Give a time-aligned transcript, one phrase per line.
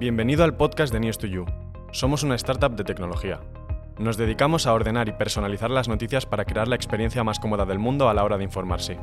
[0.00, 1.44] Bienvenido al podcast de News2You.
[1.92, 3.42] Somos una startup de tecnología.
[3.98, 7.78] Nos dedicamos a ordenar y personalizar las noticias para crear la experiencia más cómoda del
[7.78, 8.98] mundo a la hora de informarse.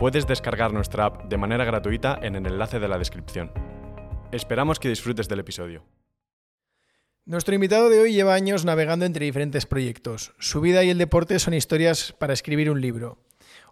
[0.00, 3.52] Puedes descargar nuestra app de manera gratuita en el enlace de la descripción.
[4.32, 5.84] Esperamos que disfrutes del episodio.
[7.24, 10.34] Nuestro invitado de hoy lleva años navegando entre diferentes proyectos.
[10.40, 13.16] Su vida y el deporte son historias para escribir un libro.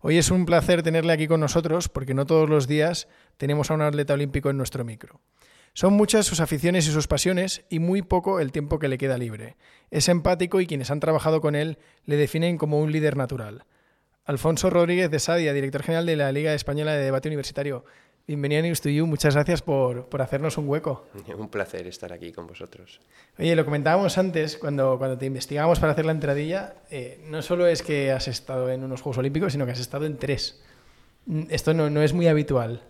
[0.02, 3.08] Hoy es un placer tenerle aquí con nosotros porque no todos los días
[3.38, 5.20] tenemos a un atleta olímpico en nuestro micro.
[5.72, 9.18] Son muchas sus aficiones y sus pasiones y muy poco el tiempo que le queda
[9.18, 9.56] libre.
[9.90, 13.64] Es empático y quienes han trabajado con él le definen como un líder natural.
[14.24, 17.84] Alfonso Rodríguez de Sadia, director general de la Liga Española de Debate Universitario.
[18.26, 19.06] Bienvenido a News to You.
[19.06, 21.06] Muchas gracias por, por, hacernos un hueco.
[21.38, 23.00] Un placer estar aquí con vosotros.
[23.38, 27.66] Oye, lo comentábamos antes, cuando, cuando te investigamos para hacer la entradilla, eh, no solo
[27.66, 30.62] es que has estado en unos Juegos Olímpicos, sino que has estado en tres.
[31.48, 32.82] Esto no, no es muy habitual.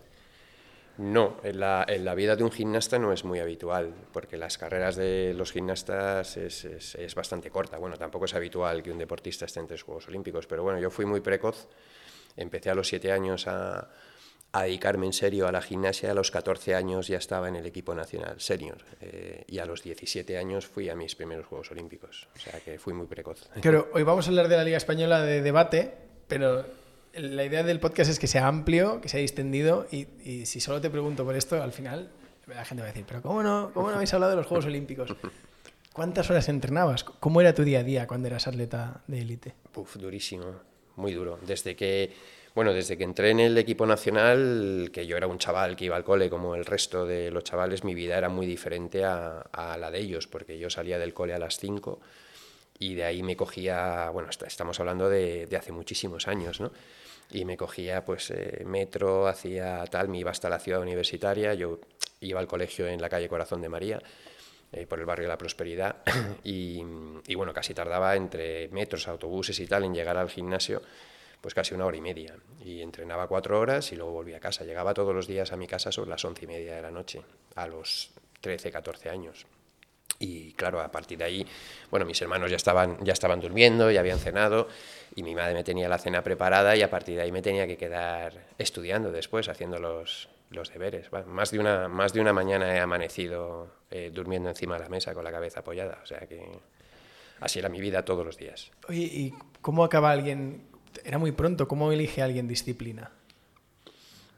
[0.97, 4.57] No, en la, en la, vida de un gimnasta no es muy habitual, porque las
[4.57, 7.77] carreras de los gimnastas es, es, es, bastante corta.
[7.77, 10.89] Bueno, tampoco es habitual que un deportista esté en tres Juegos Olímpicos, pero bueno, yo
[10.89, 11.67] fui muy precoz.
[12.35, 13.89] Empecé a los siete años a,
[14.53, 16.11] a dedicarme en serio a la gimnasia.
[16.11, 19.81] A los 14 años ya estaba en el equipo nacional senior eh, y a los
[19.83, 22.27] 17 años fui a mis primeros Juegos Olímpicos.
[22.35, 23.49] O sea que fui muy precoz.
[23.61, 25.93] Claro, hoy vamos a hablar de la Liga Española de debate,
[26.27, 26.65] pero
[27.13, 30.81] la idea del podcast es que sea amplio, que sea distendido y, y, si solo
[30.81, 32.11] te pregunto por esto, al final
[32.47, 34.65] la gente va a decir, pero ¿cómo no, cómo no habéis hablado de los Juegos
[34.65, 35.13] Olímpicos?
[35.93, 37.03] ¿Cuántas horas entrenabas?
[37.03, 39.55] ¿Cómo era tu día a día cuando eras atleta de élite?
[39.75, 40.45] Uf, durísimo,
[40.95, 41.37] muy duro.
[41.45, 42.13] Desde que,
[42.55, 45.97] bueno, desde que entré en el equipo nacional, que yo era un chaval que iba
[45.97, 49.77] al cole como el resto de los chavales, mi vida era muy diferente a, a
[49.77, 51.99] la de ellos, porque yo salía del cole a las 5
[52.79, 56.71] y de ahí me cogía, bueno, estamos hablando de, de hace muchísimos años, ¿no?
[57.31, 61.79] Y me cogía pues eh, metro, hacía tal, me iba hasta la ciudad universitaria, yo
[62.19, 64.01] iba al colegio en la calle Corazón de María,
[64.71, 65.97] eh, por el barrio de la Prosperidad,
[66.43, 66.83] y,
[67.35, 70.81] bueno, casi tardaba entre metros, autobuses y tal en llegar al gimnasio,
[71.41, 74.63] pues casi una hora y media, y entrenaba cuatro horas y luego volvía a casa,
[74.63, 77.21] llegaba todos los días a mi casa sobre las once y media de la noche,
[77.55, 78.11] a los
[78.41, 79.45] 13, 14 años.
[80.21, 81.47] Y claro, a partir de ahí,
[81.89, 84.67] bueno, mis hermanos ya estaban, ya estaban durmiendo, ya habían cenado,
[85.15, 87.65] y mi madre me tenía la cena preparada y a partir de ahí me tenía
[87.65, 91.09] que quedar estudiando después, haciendo los, los deberes.
[91.09, 94.89] Bueno, más, de una, más de una mañana he amanecido eh, durmiendo encima de la
[94.89, 96.47] mesa con la cabeza apoyada, o sea que
[97.39, 98.69] así era mi vida todos los días.
[98.89, 100.61] Oye, ¿y cómo acaba alguien?
[101.03, 103.09] Era muy pronto, ¿cómo elige alguien disciplina?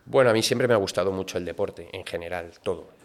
[0.05, 3.02] Bueno, a mí siempre me ha gustado mucho el deporte, en general, todo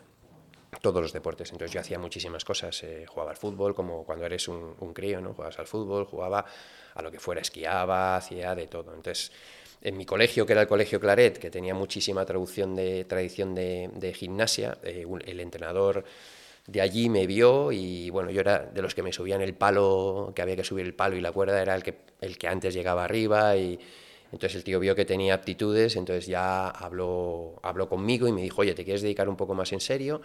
[0.81, 1.51] todos los deportes.
[1.53, 2.83] Entonces yo hacía muchísimas cosas.
[2.83, 5.35] Eh, jugaba al fútbol, como cuando eres un, crío, ¿no?
[5.35, 6.45] Jugabas al fútbol, jugaba
[6.95, 8.95] a lo que fuera, esquiaba, hacía de todo.
[8.95, 9.33] Entonces,
[9.83, 14.15] en mi colegio, que era el Colegio Claret, que tenía muchísima traducción de, tradición de,
[14.17, 16.05] gimnasia, eh, el entrenador
[16.67, 20.33] de allí me vio y bueno, yo era de los que me subían el palo,
[20.35, 22.75] que había que subir el palo y la cuerda era el que, el que antes
[22.75, 23.79] llegaba arriba y
[24.31, 28.61] entonces el tío vio que tenía aptitudes, entonces ya habló, habló conmigo y me dijo,
[28.61, 30.21] oye, ¿te quieres dedicar un poco más en serio?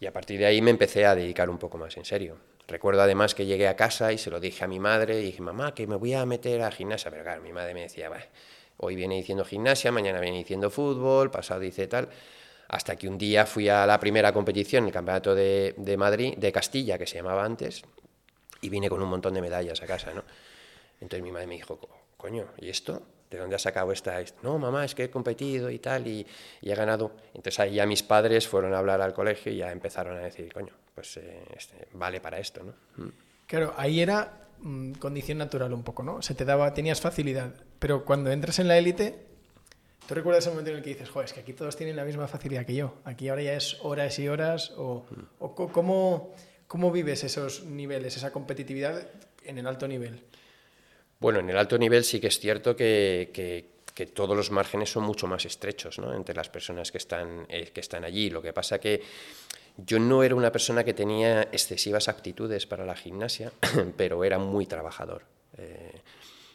[0.00, 2.38] Y a partir de ahí me empecé a dedicar un poco más en serio.
[2.68, 5.42] Recuerdo además que llegué a casa y se lo dije a mi madre y dije,
[5.42, 7.10] mamá, que me voy a meter a gimnasia.
[7.10, 8.10] Pero claro, mi madre me decía,
[8.76, 12.08] hoy viene diciendo gimnasia, mañana viene diciendo fútbol, pasado dice tal.
[12.68, 16.52] Hasta que un día fui a la primera competición, el campeonato de, de Madrid, de
[16.52, 17.82] Castilla, que se llamaba antes,
[18.60, 20.22] y vine con un montón de medallas a casa, ¿no?
[21.00, 21.80] Entonces mi madre me dijo,
[22.18, 23.02] coño, ¿y esto?
[23.30, 24.18] ¿De dónde has sacado esta?
[24.42, 26.26] No, mamá, es que he competido y tal, y,
[26.62, 27.12] y, he ganado.
[27.34, 30.50] Entonces ahí ya mis padres fueron a hablar al colegio y ya empezaron a decir,
[30.52, 33.12] coño, pues eh, este, vale para esto, ¿no?
[33.46, 36.22] Claro, ahí era mmm, condición natural un poco, ¿no?
[36.22, 39.26] Se te daba, tenías facilidad, pero cuando entras en la élite,
[40.06, 42.04] ¿tú recuerdas el momento en el que dices, joder, es que aquí todos tienen la
[42.04, 42.94] misma facilidad que yo?
[43.04, 45.22] Aquí ahora ya es horas y horas, o, mm.
[45.38, 46.34] o ¿cómo,
[46.66, 49.06] ¿cómo vives esos niveles, esa competitividad
[49.44, 50.24] en el alto nivel?
[51.20, 53.78] Bueno, en el alto nivel sí que es cierto que,
[54.14, 56.14] todos los márgenes son mucho más estrechos ¿no?
[56.14, 58.30] entre las personas que están, eh, que están allí.
[58.30, 59.02] Lo que pasa que
[59.76, 63.52] yo no era una persona que tenía excesivas aptitudes para la gimnasia,
[63.96, 65.24] pero era muy trabajador.
[65.56, 66.00] Eh,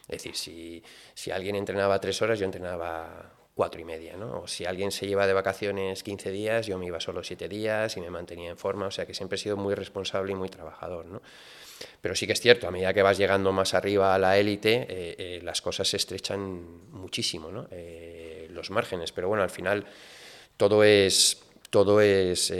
[0.08, 0.82] es decir, si,
[1.14, 4.40] si alguien entrenaba tres horas, yo entrenaba cuatro y media, ¿no?
[4.40, 7.96] O si alguien se lleva de vacaciones 15 días, yo me iba solo siete días
[7.96, 10.48] y me mantenía en forma, o sea que siempre he sido muy responsable y muy
[10.48, 11.22] trabajador, ¿no?
[12.00, 14.86] Pero sí que es cierto, a medida que vas llegando más arriba a la élite,
[14.88, 17.68] eh, eh, las cosas se estrechan muchísimo, ¿no?
[17.70, 19.84] Eh, los márgenes, pero bueno, al final
[20.56, 22.52] todo es, todo es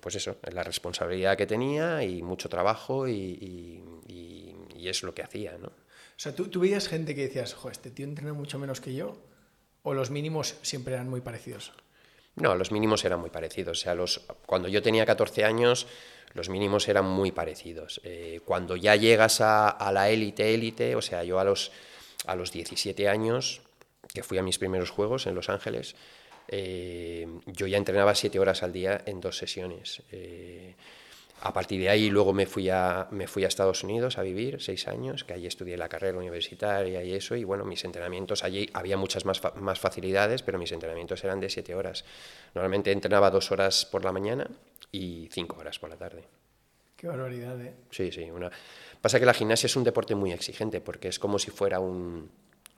[0.00, 5.22] pues eso, la responsabilidad que tenía y mucho trabajo y, y, y es lo que
[5.22, 5.68] hacía, ¿no?
[5.68, 8.94] O sea, ¿tú, tú veías gente que decías, jo, este tío entrena mucho menos que
[8.94, 9.18] yo,
[9.82, 11.72] o los mínimos siempre eran muy parecidos?
[12.36, 13.78] No, los mínimos eran muy parecidos.
[13.78, 15.86] O sea, los, cuando yo tenía 14 años,
[16.36, 18.00] los mínimos eran muy parecidos.
[18.04, 21.72] Eh, cuando ya llegas a, la élite, élite, o sea, yo a los,
[22.26, 23.62] a los 17 años,
[24.12, 25.96] que fui a mis primeros juegos en Los Ángeles,
[26.48, 30.02] eh, yo ya entrenaba 7 horas al día en dos sesiones.
[30.12, 30.74] Eh,
[31.40, 34.60] a partir de ahí luego me fui, a, me fui a Estados Unidos a vivir
[34.60, 38.68] seis años, que allí estudié la carrera universitaria y eso, y bueno, mis entrenamientos, allí
[38.72, 42.04] había muchas más, más facilidades, pero mis entrenamientos eran de siete horas.
[42.54, 44.48] Normalmente entrenaba dos horas por la mañana
[44.92, 46.24] y cinco horas por la tarde.
[46.96, 47.74] Qué barbaridad, ¿eh?
[47.90, 48.30] Sí, sí.
[48.30, 48.50] Una...
[49.00, 52.30] Pasa que la gimnasia es un deporte muy exigente, porque es como si fuera un,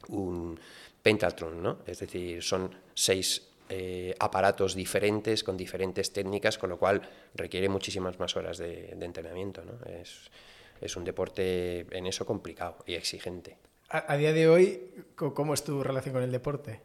[0.08, 0.58] un
[1.02, 1.78] pentathlon, ¿no?
[1.86, 7.02] Es decir, son seis eh, aparatos diferentes, con diferentes técnicas, con lo cual
[7.34, 9.62] requiere muchísimas más horas de, entrenamiento.
[9.62, 9.72] ¿no?
[9.90, 10.30] Es,
[10.80, 13.58] es, un deporte en eso complicado y exigente.
[13.90, 16.80] A, día de hoy, ¿cómo es tu relación con el deporte?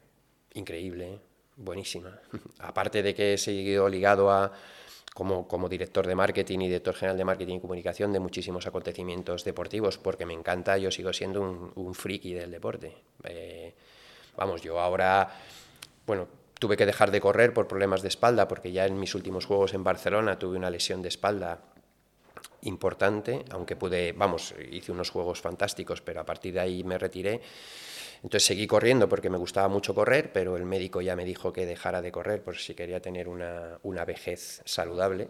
[0.54, 1.20] Increíble, ¿eh?
[1.56, 2.20] buenísima.
[2.60, 4.52] Aparte de que he seguido ligado a,
[5.13, 9.44] como, como, director de marketing y director general de marketing y comunicación de muchísimos acontecimientos
[9.44, 12.95] deportivos, porque me encanta, yo sigo siendo un, un friki del deporte.
[13.24, 13.74] Eh,
[14.36, 15.30] vamos, yo ahora,
[16.06, 16.27] bueno,
[16.63, 19.74] Tuve que dejar de correr por problemas de espalda, porque ya en mis últimos juegos
[19.74, 21.60] en Barcelona tuve una lesión de espalda
[22.62, 27.42] importante, aunque pude, vamos, hice unos juegos fantásticos, pero a partir de ahí me retiré.
[28.24, 31.66] Entonces seguí corriendo porque me gustaba mucho correr, pero el médico ya me dijo que
[31.66, 35.28] dejara de correr por si quería tener una, una vejez saludable.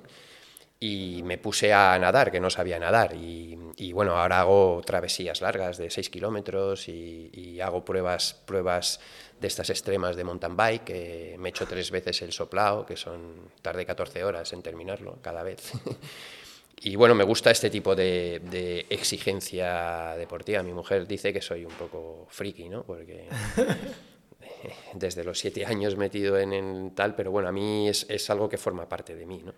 [0.80, 3.16] Y me puse a nadar, que no sabía nadar.
[3.16, 9.00] Y, bueno, ahora hago travesías largas de 6 kilómetros y, hago pruebas, pruebas
[9.40, 13.50] de estas extremas de mountain bike, me he hecho tres veces el soplao, que son
[13.62, 15.72] tarde 14 horas en terminarlo cada vez.
[16.84, 20.62] y bueno, me gusta este tipo de, de, exigencia deportiva.
[20.64, 22.84] Mi mujer dice que soy un poco friki, ¿no?
[22.84, 23.28] Porque
[24.94, 28.58] desde los siete años metido en, tal, pero bueno, a mí es, es, algo que
[28.58, 29.44] forma parte de mí.
[29.44, 29.54] ¿no?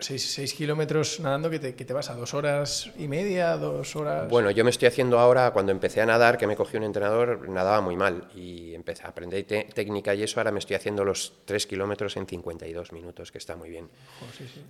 [0.00, 4.28] Seis, kilómetros nadando que te, que te, vas a dos horas y media, dos horas...
[4.28, 7.48] Bueno, yo me estoy haciendo ahora, cuando empecé a nadar, que me cogió un entrenador,
[7.48, 11.32] nadaba muy mal y empecé a aprender técnica y eso, ahora me estoy haciendo los
[11.44, 13.88] tres kilómetros en 52 minutos, que está muy bien.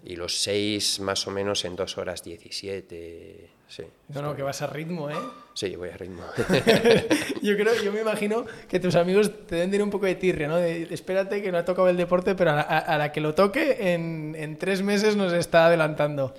[0.05, 3.85] Y los seis más o menos en dos horas 17 Sí.
[4.09, 5.17] No, no, que vas a ritmo, ¿eh?
[5.55, 6.23] Sí, voy a ritmo.
[7.43, 10.47] yo creo, yo me imagino que tus amigos te deben tener un poco de tirria,
[10.47, 10.57] ¿no?
[10.57, 14.37] De, espérate que no ha tocado el deporte, pero a la, que lo toque en,
[14.39, 16.35] en tres meses nos está adelantando.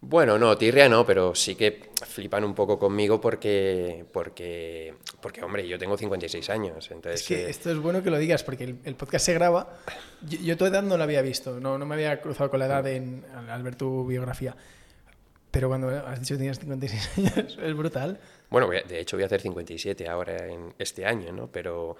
[0.00, 5.68] Bueno, no, tirria no, pero sí que flipan un poco conmigo porque, porque, porque hombre,
[5.68, 6.90] yo tengo 56 años.
[6.90, 9.78] Entonces, es que eh, esto es bueno que lo digas porque el, podcast se graba.
[10.22, 12.66] Yo, yo, tu edad no la había visto, no, no me había cruzado con la
[12.66, 14.56] edad en, al ver tu biografía.
[15.50, 18.18] Pero cuando has dicho que tenías 56 años, es brutal.
[18.50, 21.50] Bueno, de hecho voy a hacer 57 ahora en este año, ¿no?
[21.50, 21.96] Pero,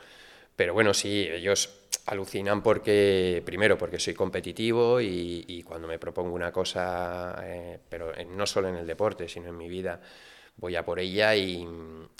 [0.56, 6.52] pero bueno, sí, ellos alucinan porque, primero, porque soy competitivo y, cuando me propongo una
[6.52, 10.00] cosa, eh, pero no solo en el deporte, sino en mi vida,
[10.56, 11.66] voy a por ella y,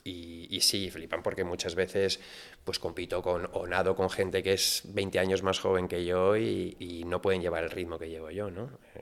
[0.05, 2.21] y, sí, flipan porque muchas veces
[2.65, 6.37] pues compito con o nado con gente que es 20 años más joven que yo
[6.37, 8.71] y, no pueden llevar el ritmo que llevo yo, ¿no?
[8.95, 9.01] Eh,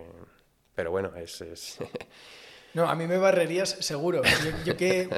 [0.77, 1.79] pero bueno, es...
[2.75, 4.21] No, a mí me barrerías seguro.
[4.67, 5.09] Yo, que...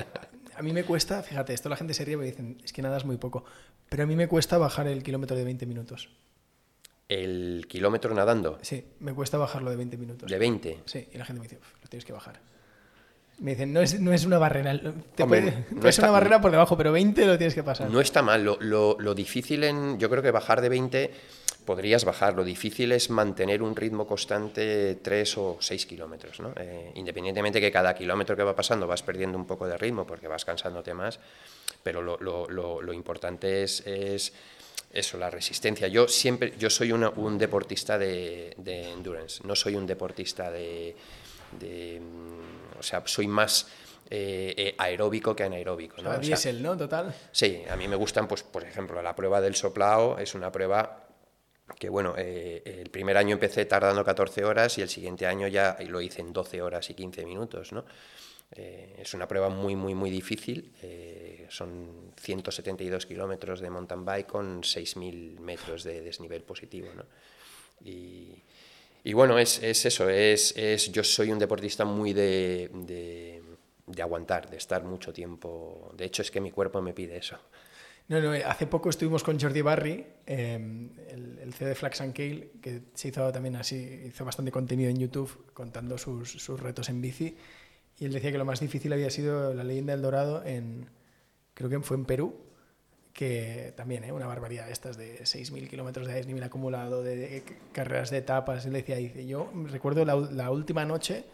[0.54, 2.82] A mí me cuesta, fíjate, esto la gente se ríe y me dicen, es que
[2.82, 3.44] nada es muy poco,
[3.88, 6.08] pero a mí me cuesta bajar el kilómetro de 20 minutos.
[7.08, 8.58] ¿El kilómetro nadando?
[8.62, 10.30] Sí, me cuesta bajarlo de 20 minutos.
[10.30, 10.82] ¿De 20?
[10.84, 12.40] Sí, y la gente me dice, lo tienes que bajar.
[13.40, 14.74] Me dicen, no es, no es una barrera.
[14.74, 14.94] no
[15.88, 17.90] es una barrera por debajo, pero 20 lo tienes que pasar.
[17.90, 18.44] No está mal.
[18.44, 19.98] Lo, lo, lo difícil en.
[19.98, 21.10] Yo creo que bajar de 20
[21.68, 22.32] podrías bajar.
[22.32, 26.40] Lo difícil es mantener un ritmo constante 3 o 6 kilómetros.
[26.40, 26.54] ¿no?
[26.56, 30.28] Eh, independientemente que cada kilómetro que va pasando vas perdiendo un poco de ritmo porque
[30.28, 31.20] vas cansándote más,
[31.82, 34.32] pero lo, lo, lo, importante es, es,
[34.94, 35.88] eso, la resistencia.
[35.88, 40.96] Yo siempre, yo soy un deportista de, de, endurance, no soy un deportista de,
[41.60, 42.00] de
[42.78, 43.66] o sea, soy más
[44.08, 46.00] eh, eh, aeróbico que anaeróbico.
[46.00, 46.12] ¿no?
[46.12, 46.78] O diésel, ¿no?
[46.78, 47.14] Total.
[47.30, 51.07] Sí, a mí me gustan, pues, por ejemplo, la prueba del soplao es una prueba
[51.78, 55.76] que bueno, eh, el primer año empecé tardando 14 horas y el siguiente año ya
[55.88, 57.84] lo hice en 12 horas y 15 minutos, ¿no?
[58.52, 60.72] Eh, es una prueba muy, muy, muy difícil.
[60.82, 67.04] Eh, son 172 kilómetros de mountain bike con 6.000 metros de desnivel positivo, ¿no?
[67.84, 68.42] Y,
[69.04, 73.42] y bueno, es, es eso, es, es, yo soy un deportista muy de, de,
[73.86, 75.92] de aguantar, de estar mucho tiempo.
[75.96, 77.38] De hecho, es que mi cuerpo me pide eso.
[78.08, 82.52] No, no, hace poco estuvimos con Jordi Barry, em, el, CEO de Flax and Kale,
[82.62, 87.02] que se hizo también así, hizo bastante contenido en YouTube contando sus, sus, retos en
[87.02, 87.36] bici.
[87.98, 90.88] Y él decía que lo más difícil había sido la leyenda del Dorado en,
[91.52, 92.34] creo que fue en Perú,
[93.12, 94.12] que también, ¿eh?
[94.12, 98.64] una barbaridad, estas de 6.000 kilómetros de desnivel acumulado, de, carreras de etapas.
[98.64, 101.26] Él decía, dice, yo recuerdo la, la última noche,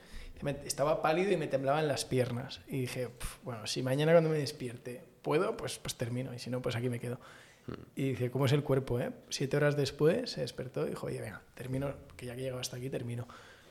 [0.65, 2.63] estaba pálido y me temblaban las piernas.
[2.67, 3.11] Y dije,
[3.45, 6.89] bueno, si mañana cuando me despierte puedo, pues, pues termino, y si no, pues aquí
[6.89, 7.19] me quedo.
[7.67, 7.73] Mm.
[7.97, 9.01] Y dice, ¿cómo es el cuerpo?
[9.01, 9.11] Eh?
[9.31, 12.61] Siete horas después se despertó y dijo, oye, venga, termino, que ya que he llegado
[12.61, 13.27] hasta aquí, termino.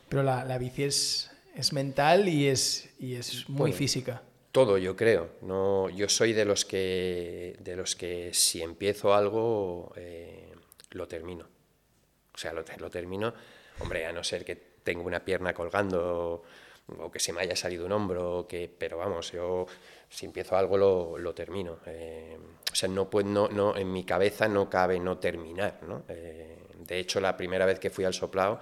[0.10, 4.22] Pero la, la bici es, es mental y es, y es muy física.
[4.52, 5.30] Todo, yo creo.
[5.42, 10.52] No, yo soy de los que, de los que si empiezo algo, eh,
[10.92, 11.46] lo termino.
[12.34, 13.34] O sea, lo, lo, termino.
[13.80, 16.44] Hombre, a no ser que tenga una pierna colgando
[16.88, 19.66] o que se me haya salido un hombro, que, pero vamos, yo
[20.14, 21.80] si empiezo algo lo, lo termino.
[21.88, 22.38] Eh,
[22.72, 25.80] o sea, no, puedo, no, no, en mi cabeza no cabe no terminar.
[25.88, 26.04] ¿no?
[26.08, 28.60] Eh, de hecho, la primera vez que fui al soplao,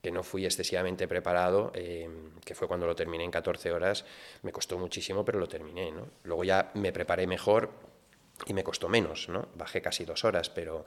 [0.00, 2.08] que no fui excesivamente preparado, eh,
[2.42, 4.06] que fue cuando lo terminé en 14 horas,
[4.42, 5.92] me costó muchísimo, pero lo terminé.
[5.92, 6.08] ¿no?
[6.24, 7.70] Luego ya me preparé mejor
[8.46, 9.48] y me costó menos, ¿no?
[9.56, 10.86] bajé casi dos horas, pero,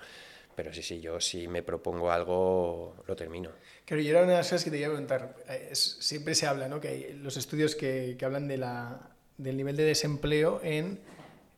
[0.56, 3.52] pero sí, sí, yo si me propongo algo, lo termino.
[3.86, 5.36] Claro, y era una de las cosas que te iba a preguntar.
[5.74, 6.80] siempre se habla, ¿no?
[6.82, 9.11] que hay los estudios que, que hablan de la,
[9.42, 11.00] del nivel de desempleo en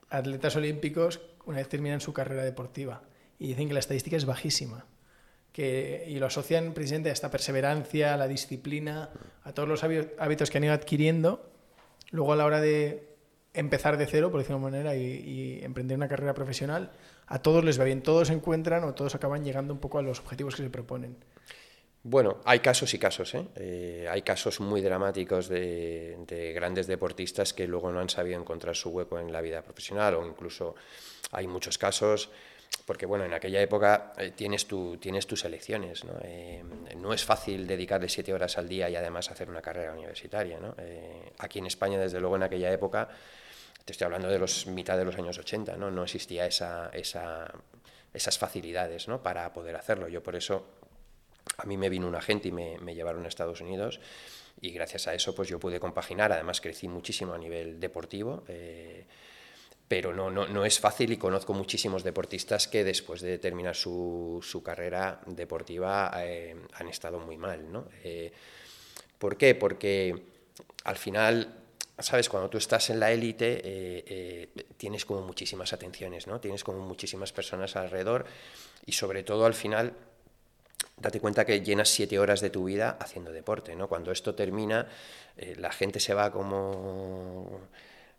[0.10, 3.04] atletas olímpicos una vez terminan su carrera deportiva.
[3.40, 4.86] Y dicen que la estadística es bajísima
[5.54, 9.12] que, y lo asocian precisamente a esta perseverancia, a la disciplina,
[9.44, 11.50] a todos los hábitos que han ido adquiriendo,
[12.12, 13.13] luego a la hora de
[13.54, 16.92] empezar de cero, por decirlo de manera, y, emprender una carrera profesional,
[17.28, 20.02] a todos les va bien, todos se encuentran o todos acaban llegando un poco a
[20.02, 21.16] los objetivos que se proponen.
[22.03, 23.33] Bueno, hay casos y casos.
[23.33, 23.48] ¿eh?
[23.55, 28.75] Eh, hay casos muy dramáticos de, de, grandes deportistas que luego no han sabido encontrar
[28.75, 30.75] su hueco en la vida profesional o incluso
[31.31, 32.29] hay muchos casos
[32.86, 34.67] porque bueno, en aquella época eh, tienes,
[35.00, 36.13] tienes tus elecciones, ¿no?
[36.24, 36.63] Eh,
[36.98, 40.75] no es fácil dedicarle siete horas al día y además hacer una carrera universitaria, ¿no?
[41.38, 43.07] Aquí en España, desde luego, en aquella época,
[43.86, 45.91] te estoy hablando de los mitad de los años 80, ¿no?
[45.91, 47.53] No existía esa, esa,
[48.13, 49.24] esas facilidades, ¿no?
[49.24, 50.10] Para poder hacerlo.
[50.10, 50.65] Yo por eso,
[51.57, 54.00] a mí me vino un agente y me, llevaron a Estados Unidos
[54.62, 58.43] y gracias a eso pues yo pude compaginar, además crecí muchísimo a nivel deportivo,
[59.88, 64.39] pero no, no, no, es fácil y conozco muchísimos deportistas que después de terminar su,
[64.41, 67.72] su carrera deportiva eh, han estado muy mal.
[67.72, 67.89] ¿no?
[68.03, 68.31] Eh,
[69.19, 69.53] ¿Por qué?
[69.55, 70.15] Porque
[70.86, 71.62] al final,
[72.00, 76.39] sabes, cuando tú estás en la élite eh, tienes como muchísimas atenciones, ¿no?
[76.39, 78.25] tienes como muchísimas personas alrededor
[78.86, 79.93] y sobre todo al final
[80.97, 83.75] date cuenta que llenas siete horas de tu vida haciendo deporte.
[83.75, 83.88] ¿no?
[83.88, 84.88] Cuando esto termina,
[85.57, 87.62] la gente se va como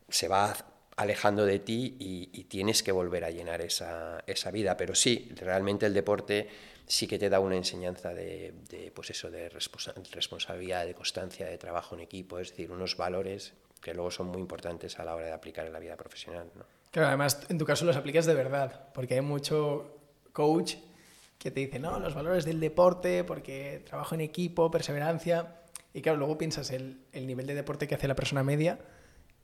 [0.09, 0.55] se va
[0.97, 4.77] alejando de ti y, tienes que volver a llenar esa, esa, vida.
[4.77, 6.49] Pero sí, realmente el deporte
[6.87, 11.95] sí que te da una enseñanza de, pues eso, de responsabilidad, de constancia, de trabajo
[11.95, 15.33] en equipo, es decir, unos valores que luego son muy importantes a la hora de
[15.33, 16.51] aplicar en la vida profesional.
[16.91, 19.99] Claro, además en tu caso los aplicas de verdad, porque hay mucho
[20.33, 20.77] coach
[21.45, 25.61] que te dice, no, los valores del deporte, porque trabajo en equipo, perseverancia,
[25.93, 28.79] y claro, luego piensas el, el nivel de deporte que hace la persona media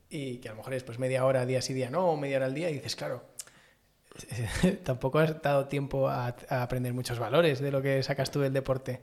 [0.09, 2.37] y que a lo mejor es pues media hora día sí día no, o media
[2.37, 3.23] hora al día, y dices, claro,
[4.83, 8.99] tampoco has dado tiempo a, aprender muchos valores de lo que sacas tú del deporte.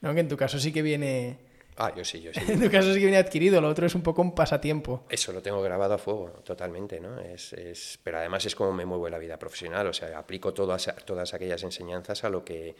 [0.00, 0.14] ¿No?
[0.14, 1.38] Que en tu caso sí que viene...
[1.80, 2.40] Ah, yo sí, yo sí.
[2.48, 5.04] en tu caso sí que viene adquirido, lo otro es un poco un pasatiempo.
[5.08, 7.20] Eso lo tengo grabado a fuego, totalmente, ¿no?
[7.20, 8.00] Es, es...
[8.02, 11.34] Pero además es como me muevo en la vida profesional, o sea, aplico todas, todas
[11.34, 12.74] aquellas enseñanzas a lo que,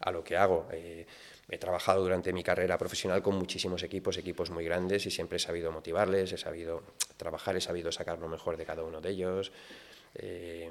[0.00, 0.66] a lo que hago.
[0.72, 1.06] Eh,
[1.48, 5.40] he trabajado durante mi carrera profesional con muchísimos equipos, equipos muy grandes, y siempre he
[5.40, 6.82] sabido motivarles, he sabido
[7.16, 9.52] trabajar, he sabido sacar lo mejor de cada uno de ellos.
[10.16, 10.68] Eh,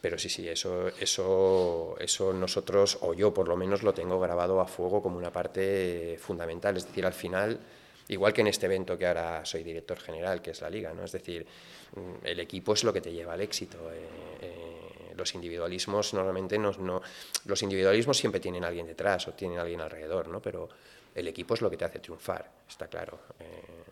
[0.00, 4.60] pero sí, sí, eso, eso, eso nosotros, o yo por lo menos, lo tengo grabado
[4.60, 6.76] a fuego como una parte fundamental.
[6.76, 7.60] Es decir, al final,
[8.08, 11.04] igual que en este evento que ahora soy director general, que es la liga, ¿no?
[11.04, 11.46] es decir,
[11.94, 13.90] mm, el equipo es lo que te lleva al éxito.
[13.92, 14.08] Eh,
[14.40, 17.02] eh, los individualismos normalmente no, no,
[17.44, 20.40] los individualismos siempre tienen a alguien detrás o tienen a alguien alrededor, ¿no?
[20.40, 20.68] Pero
[21.14, 23.20] el equipo es lo que te hace triunfar, está claro.
[23.38, 23.89] Eh.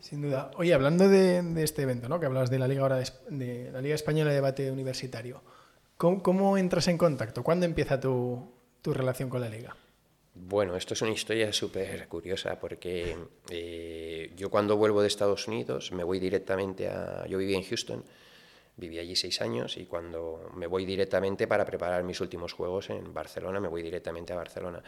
[0.00, 0.50] Sin duda.
[0.56, 2.18] Oye, hablando de, este evento, ¿no?
[2.18, 5.42] Que hablabas de la Liga ahora de, la Liga Española de Debate Universitario.
[5.96, 7.42] ¿Cómo, entras en contacto?
[7.42, 9.76] ¿Cuándo empieza tu, tu, relación con la Liga?
[10.34, 13.16] Bueno, esto es una historia súper curiosa porque
[13.50, 17.26] eh, yo cuando vuelvo de Estados Unidos me voy directamente a...
[17.26, 18.02] Yo viví en Houston
[18.80, 23.12] Viví allí seis años y cuando me voy directamente para preparar mis últimos juegos en
[23.12, 24.82] Barcelona, me voy directamente a Barcelona.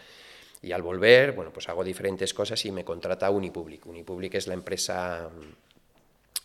[0.62, 3.84] Y al volver, bueno, pues hago diferentes cosas y me contrata Unipublic.
[3.84, 5.28] Unipublic es la empresa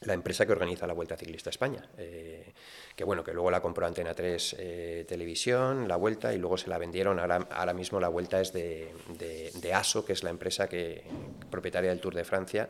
[0.02, 2.54] la empresa que organiza la Vuelta Ciclista España, eh,
[2.96, 6.70] que bueno, que luego la compró Antena 3 eh, Televisión, la Vuelta, y luego se
[6.70, 10.70] la vendieron, ahora, ahora mismo la Vuelta es de, de, ASO, que es la empresa
[10.70, 11.04] que,
[11.50, 12.70] propietaria del Tour de Francia,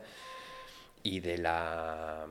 [1.02, 2.26] y de la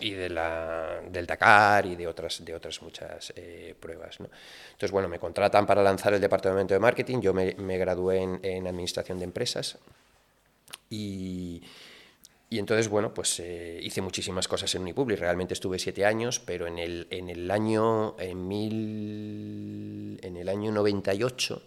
[0.00, 4.20] y de la, del Dakar y de otras, de otras muchas eh, pruebas.
[4.20, 4.28] ¿no?
[4.72, 8.66] Entonces, bueno, me contratan para lanzar el departamento de marketing, yo me, me gradué en,
[8.66, 9.78] administración de empresas
[10.88, 11.62] y,
[12.48, 16.66] y entonces, bueno, pues eh, hice muchísimas cosas en Unipublic, realmente estuve siete años, pero
[16.66, 21.62] en el, en el año, en, mil, en el año 98,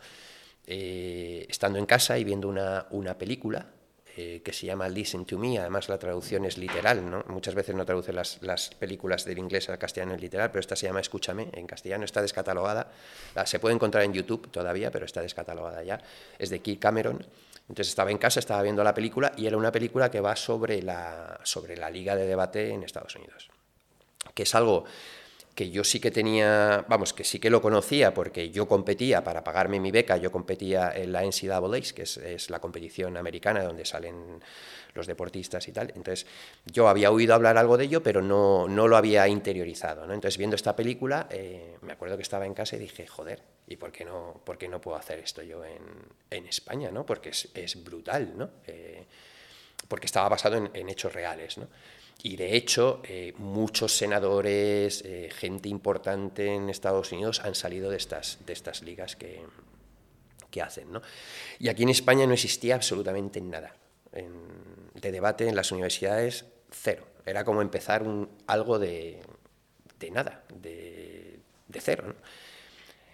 [0.66, 3.68] eh, estando en casa y viendo una, una película,
[4.16, 7.24] eh, que se llama Listen to Me, además la traducción es literal, ¿no?
[7.30, 10.76] muchas veces no traduce las, las películas del inglés al castellano en literal, pero esta
[10.76, 12.92] se llama Escúchame, en castellano está descatalogada,
[13.34, 16.00] la, se puede encontrar en YouTube todavía, pero está descatalogada ya,
[16.38, 17.26] es de Keith Cameron,
[17.68, 20.84] entonces estaba en casa, estaba viendo la película y era una película que va sobre
[20.84, 23.50] la, sobre la liga de debate en Estados Unidos,
[24.36, 24.86] que es algo
[25.56, 29.44] que yo sí que tenía, vamos, que sí que lo conocía porque yo competía para
[29.44, 33.86] pagarme mi beca, yo competía en la NCAA, que es, es, la competición americana donde
[33.86, 34.42] salen
[34.96, 35.94] los deportistas y tal.
[35.96, 36.26] Entonces
[36.66, 40.08] yo había oído hablar algo de ello, pero no, no lo había interiorizado.
[40.08, 40.14] ¿no?
[40.14, 43.76] Entonces viendo esta película, eh, me acuerdo que estaba en casa y dije, joder, ¿y
[43.76, 45.84] por qué no, por qué no puedo hacer esto yo en,
[46.32, 46.90] en España?
[46.90, 47.06] ¿no?
[47.06, 48.50] Porque es, es brutal, ¿no?
[48.66, 49.06] Eh,
[49.88, 51.58] porque estaba basado en, en hechos reales.
[51.60, 51.68] ¿no?
[52.22, 57.98] Y de hecho, eh, muchos senadores, eh, gente importante en Estados Unidos han salido de
[57.98, 59.42] estas, de estas ligas que,
[60.50, 60.92] que hacen.
[60.92, 61.02] ¿no?
[61.60, 63.76] Y aquí en España no existía absolutamente nada
[64.14, 64.32] en,
[64.94, 67.06] de debate en las universidades, cero.
[67.26, 69.20] Era como empezar un, algo de,
[70.00, 72.06] de nada, de, de cero.
[72.08, 72.16] ¿no?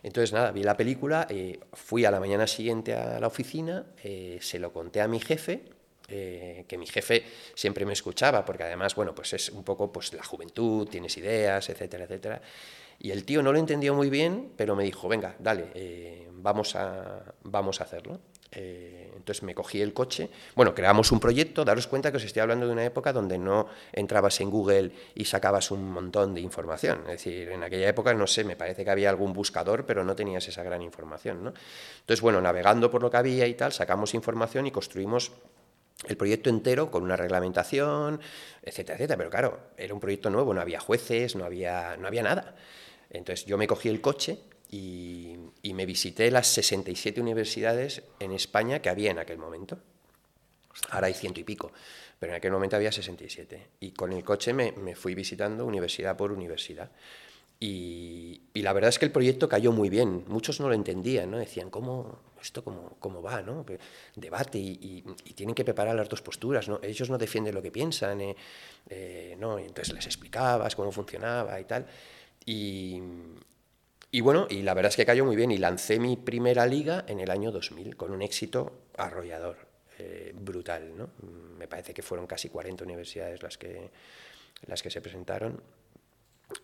[0.03, 4.39] Entonces, nada, vi la película, eh, fui a la mañana siguiente a la oficina, eh,
[4.41, 5.63] se lo conté a mi jefe
[6.09, 7.23] eh, que mi jefe
[7.53, 11.69] siempre me escuchaba, porque además, bueno, pues es un poco pues la juventud, tienes ideas,
[11.69, 12.41] etcétera, etcétera.
[12.99, 16.75] Y el tío no lo entendió muy bien, pero me dijo, venga, dale, eh, vamos,
[16.75, 18.19] a, vamos a hacerlo.
[18.51, 20.29] Eh, entonces me cogí el coche.
[20.55, 23.67] Bueno, creamos un proyecto, daros cuenta que os estoy hablando de una época donde no
[23.93, 27.01] entrabas en Google y sacabas un montón de información.
[27.01, 30.15] Es decir, en aquella época, no sé, me parece que había algún buscador, pero no
[30.15, 31.43] tenías esa gran información.
[31.43, 31.53] ¿no?
[31.99, 35.31] Entonces, bueno, navegando por lo que había y tal, sacamos información y construimos
[36.07, 38.21] el proyecto entero con una reglamentación,
[38.63, 39.17] etcétera, etcétera.
[39.17, 42.55] Pero claro, era un proyecto nuevo, no había jueces, no había, no había nada.
[43.09, 48.81] Entonces yo me cogí el coche y, y, me visité las 67 universidades en España
[48.81, 49.79] que había en aquel momento.
[50.91, 51.71] Ahora hay ciento y pico,
[52.19, 53.67] pero en aquel momento había 67.
[53.79, 56.91] Y con el coche me, me fui visitando universidad por universidad.
[57.59, 60.23] Y, y, la verdad es que el proyecto cayó muy bien.
[60.27, 61.37] Muchos no lo entendían, ¿no?
[61.37, 63.41] Decían, ¿cómo esto cómo, cómo va?
[63.41, 63.65] ¿no?
[64.15, 66.67] Debate y, y, y, tienen que preparar las dos posturas.
[66.67, 66.79] ¿no?
[66.81, 68.35] Ellos no defienden lo que piensan, eh,
[68.89, 69.59] eh, ¿no?
[69.59, 71.85] Entonces les explicabas cómo funcionaba y tal.
[72.45, 73.01] Y,
[74.11, 77.05] y bueno, y la verdad es que cayó muy bien y lancé mi primera liga
[77.07, 79.57] en el año 2000 con un éxito arrollador,
[79.99, 80.93] eh, brutal.
[80.97, 81.09] ¿no?
[81.57, 83.91] Me parece que fueron casi 40 universidades las que,
[84.65, 85.61] las que se presentaron.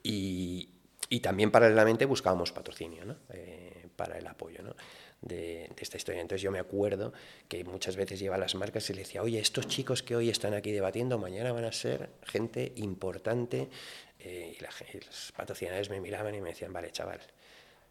[0.01, 0.69] Y,
[1.15, 3.15] y también paralelamente buscábamos patrocinio ¿no?
[3.29, 4.75] eh, para el apoyo ¿no?
[5.21, 6.19] de, esta historia.
[6.19, 7.13] Entonces yo me acuerdo
[7.47, 10.29] que muchas veces lleva a las marcas y le decía, oye, estos chicos que hoy
[10.29, 13.69] están aquí debatiendo, mañana van a ser gente importante.
[14.19, 17.21] Eh, y, la, los patrocinadores me miraban y me decían, vale, chaval,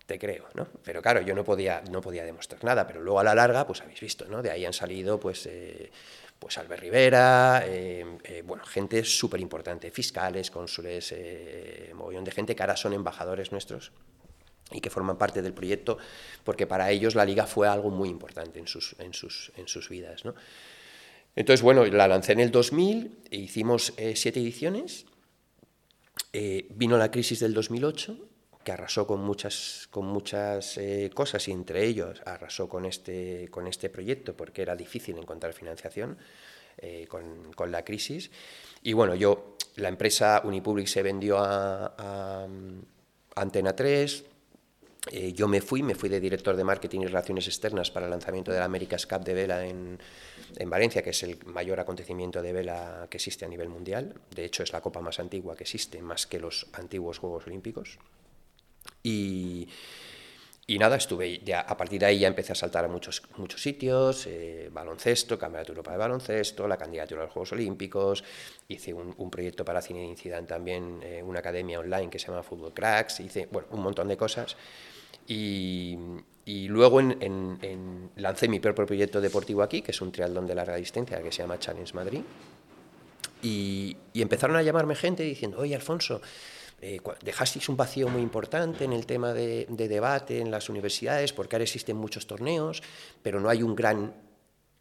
[0.05, 0.69] te creo, ¿no?
[0.85, 3.81] Pero claro, yo no podía, no podía demostrar nada, pero luego a la larga, pues
[3.81, 4.43] habéis visto, ¿no?
[4.43, 5.47] De ahí han salido, pues...
[5.47, 5.91] Eh,
[6.45, 12.63] pues Albert Rivera, eh, eh, bueno, gente súper importante, fiscales, cónsules, eh, de gente que
[12.63, 13.93] ahora son embajadores nuestros
[14.71, 15.97] y que forman parte del proyecto,
[16.45, 19.89] porque para ellos la liga fue algo muy importante en sus, en sus, en sus
[19.89, 20.27] vidas.
[20.27, 20.35] ¿no?
[21.35, 25.07] Entonces, bueno, la lancé en el 2000, e hicimos siete ediciones,
[26.31, 28.19] vino la crisis del 2008,
[28.65, 33.67] que arrasó con muchas, con muchas eh, cosas y entre ellos arrasó con este, con
[33.67, 36.17] este proyecto porque era difícil encontrar financiación
[36.79, 38.31] eh, con, con, la crisis.
[38.83, 42.47] Y bueno, yo, la empresa Unipublic se vendió a,
[43.37, 44.25] Antena 3,
[45.11, 48.11] eh, yo me fui, me fui de director de marketing y relaciones externas para el
[48.11, 49.99] lanzamiento de la America's Cup de vela en,
[50.57, 54.15] en, Valencia, que es el mayor acontecimiento de vela que existe a nivel mundial.
[54.35, 57.99] De hecho, es la copa más antigua que existe, más que los antiguos Juegos Olímpicos.
[59.05, 59.69] Y,
[60.67, 63.61] y nada, estuve ya, a partir de ahí ya empecé a saltar a muchos, muchos
[63.61, 68.25] sitios, eh, baloncesto, Campeonato Europa de Baloncesto, la candidatura a los Juegos Olímpicos,
[68.67, 72.29] hice un, un proyecto para Cine de Incident también, eh, una academia online que se
[72.29, 74.57] llama Fútbol Cracks, hice bueno, un montón de cosas.
[75.27, 75.99] Y,
[76.47, 80.47] y luego en, en, en, lancé mi propio proyecto deportivo aquí, que es un triatlón
[80.47, 82.21] de larga distancia que se llama Challenge Madrid.
[83.43, 86.23] Y, y empezaron a llamarme gente diciendo, oye Alfonso,
[86.81, 91.33] eh, dejasteis un vacío muy importante en el tema de, de, debate en las universidades,
[91.33, 92.83] porque ahora existen muchos torneos,
[93.23, 94.13] pero no hay un gran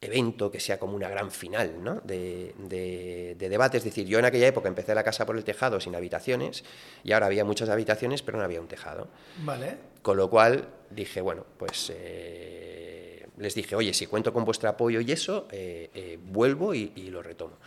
[0.04, 2.02] evento que sea como una gran final ¿no?
[2.04, 3.78] de, de, debate.
[3.78, 6.64] Es decir, yo en aquella época empecé la casa por el tejado sin habitaciones
[7.04, 9.08] y ahora había muchas habitaciones pero no había un tejado.
[9.44, 9.78] Vale.
[10.02, 15.00] Con lo cual dije, bueno, pues eh, les dije, oye, si cuento con vuestro apoyo
[15.00, 17.58] y eso, eh, eh, vuelvo y, lo retomo.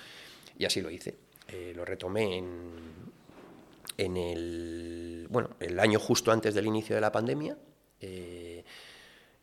[0.58, 1.14] Y así lo hice.
[1.74, 3.05] lo retomé en,
[3.98, 7.56] en el, bueno, el año justo antes del inicio de la pandemia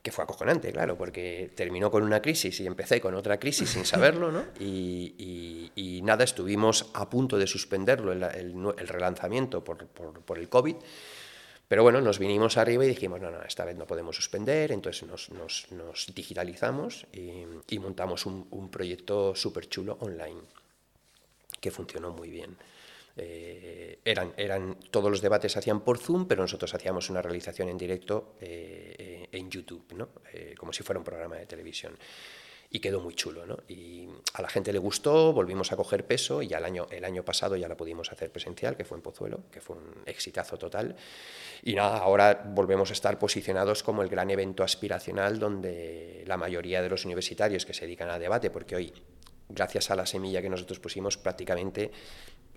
[0.04, 3.86] que fue acojonante, claro, porque terminó con una crisis y empecé con otra crisis sin
[3.86, 4.44] saberlo, ¿no?
[5.76, 10.76] Y, nada, estuvimos a punto de suspenderlo, el, relanzamiento por, el COVID,
[11.70, 15.08] pero bueno, nos vinimos arriba y dijimos, no, no, esta vez no podemos suspender, entonces
[15.32, 20.42] nos, digitalizamos y, montamos un, un proyecto súper chulo online,
[21.62, 22.58] que funcionó muy bien.
[23.16, 27.70] Eh, eran, eran, todos los debates se hacían por Zoom, pero nosotros hacíamos una realización
[27.70, 30.10] en directo eh, en YouTube, ¿no?
[30.34, 31.98] Eh, como si fuera un programa de televisión.
[32.70, 33.60] Y quedó muy chulo, ¿no?
[33.68, 37.24] Y a la gente le gustó, volvimos a coger peso y al año, el año
[37.24, 40.96] pasado ya la pudimos hacer presencial, que fue en Pozuelo, que fue un exitazo total.
[41.62, 46.82] Y nada, ahora volvemos a estar posicionados como el gran evento aspiracional donde la mayoría
[46.82, 48.92] de los universitarios que se dedican al debate, porque hoy,
[49.50, 51.92] gracias a la semilla que nosotros pusimos, prácticamente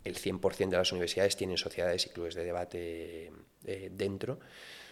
[0.05, 3.33] el 100% de las universidades tienen sociedades y clubes de debate
[3.65, 4.39] eh, dentro.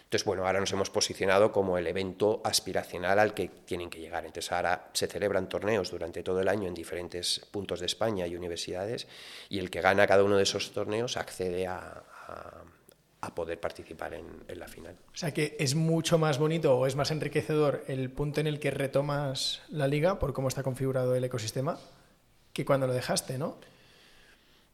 [0.05, 4.25] Entonces, bueno, ahora nos hemos posicionado como el evento aspiracional al que tienen que llegar.
[4.25, 8.35] Entonces, ahora se celebran torneos durante todo el año en diferentes puntos de España y
[8.35, 9.07] universidades,
[9.49, 12.03] y el que gana cada uno de esos torneos accede a,
[13.33, 14.95] poder participar en, en, la final.
[15.11, 18.59] O sea que es mucho más bonito o es más enriquecedor el punto en el
[18.59, 21.79] que retomas la liga por cómo está configurado el ecosistema
[22.53, 23.57] que cuando lo dejaste, ¿no?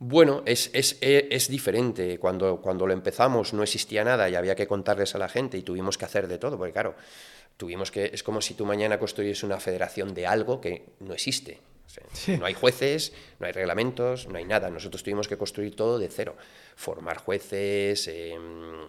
[0.04, 2.18] Bueno, es, es, e, es, diferente.
[2.18, 5.62] Cuando, cuando lo empezamos no existía nada y había que contarles a la gente y
[5.62, 6.96] tuvimos que hacer de todo, porque claro,
[7.56, 8.10] tuvimos que.
[8.12, 11.60] Es como si tú mañana construyes una federación de algo que no existe.
[12.40, 14.72] No hay jueces, no hay reglamentos, no hay nada.
[14.72, 16.36] Nosotros tuvimos que construir todo de cero.
[16.76, 18.08] Formar jueces.
[18.08, 18.88] Em,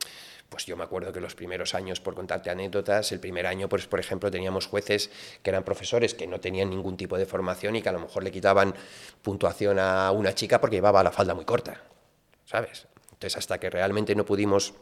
[0.52, 3.86] pues yo me acuerdo que los primeros años, por contarte anécdotas, el primer año, pues,
[3.86, 5.10] por ejemplo, teníamos jueces
[5.42, 8.22] que eran profesores que no tenían ningún tipo de formación y que a lo mejor
[8.22, 8.74] le quitaban
[9.22, 11.80] puntuación a una chica porque llevaba la falda muy corta,
[12.44, 12.86] ¿sabes?
[13.12, 14.74] Entonces, hasta que realmente no pudimos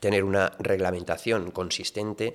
[0.00, 2.34] tener una reglamentación consistente,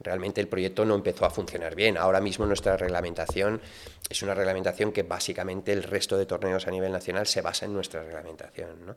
[0.00, 1.96] realmente el proyecto no empezó a funcionar bien.
[1.96, 3.60] Ahora mismo nuestra reglamentación
[4.08, 7.72] es una reglamentación que básicamente el resto de torneos a nivel nacional se basa en
[7.72, 8.86] nuestra reglamentación.
[8.86, 8.96] ¿no?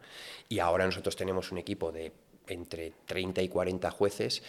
[0.49, 2.11] Y ahora nosotros tenemos un equipo de
[2.47, 4.43] entre 30 y 40 jueces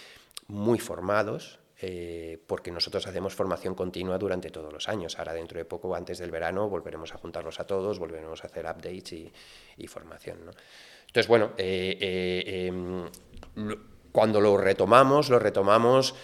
[0.48, 5.18] muy formados, eh, porque nosotros hacemos formación continua durante todos los años.
[5.18, 8.64] Ahora dentro de poco, antes del verano, volveremos a juntarlos a todos, volveremos a hacer
[8.64, 10.38] updates y, formación.
[11.06, 13.06] Entonces, bueno, eh, eh, em,
[14.10, 16.14] cuando lo retomamos, lo retomamos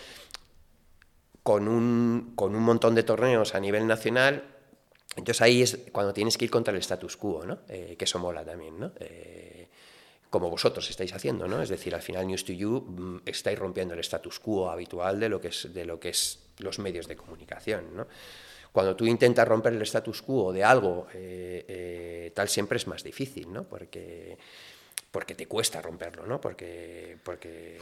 [1.42, 4.44] con un, con un montón de torneos a nivel nacional.
[5.16, 7.66] Entonces ahí es cuando tienes que ir contra el status quo, ¿no?
[7.66, 8.80] que eso mola también.
[8.80, 8.92] ¿no?
[10.33, 11.61] Como vosotros estáis haciendo, ¿no?
[11.61, 15.29] Es decir, al final News to You mm, estáis rompiendo el status quo habitual de
[15.29, 18.07] lo que es, de lo que es los medios de comunicación, ¿no?
[18.73, 23.05] Cuando tú intentas romper el status quo de algo, eh, eh, tal siempre es más
[23.05, 23.64] difícil, ¿no?
[23.64, 24.38] Porque,
[25.11, 26.40] porque te cuesta romperlo, ¿no?
[26.40, 27.79] Porque, porque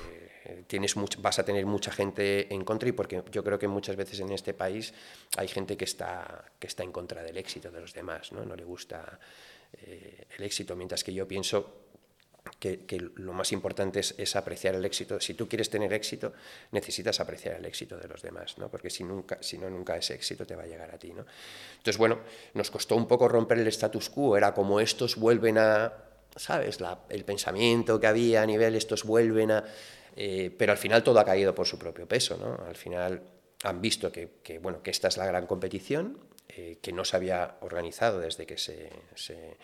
[0.67, 4.19] tienes vas a tener mucha gente en contra y porque yo creo que muchas veces
[4.19, 4.93] en este país
[5.37, 8.45] hay gente que está, que está en contra del éxito de los demás, ¿no?
[8.45, 9.21] No le gusta
[9.73, 11.80] eh, el éxito, mientras que yo pienso
[12.59, 15.21] que, lo más importante es, apreciar el éxito.
[15.21, 16.33] Si tú quieres tener éxito,
[16.73, 18.71] necesitas apreciar el éxito de los demás, ¿no?
[18.71, 21.13] porque si, nunca, si no, nunca ese éxito te va a llegar a ti.
[21.13, 21.25] ¿no?
[21.73, 22.21] Entonces, bueno,
[22.55, 25.93] nos costó un poco romper el status quo, era como estos vuelven a,
[26.37, 26.79] ¿sabes?
[27.09, 29.65] el pensamiento que había a nivel, estos vuelven a...
[30.17, 32.67] Eh, pero al final todo ha caído por su propio peso, ¿no?
[32.67, 33.23] Al final
[33.63, 37.57] han visto que, bueno, que esta es la gran competición, eh, que no se había
[37.61, 39.57] organizado desde que se se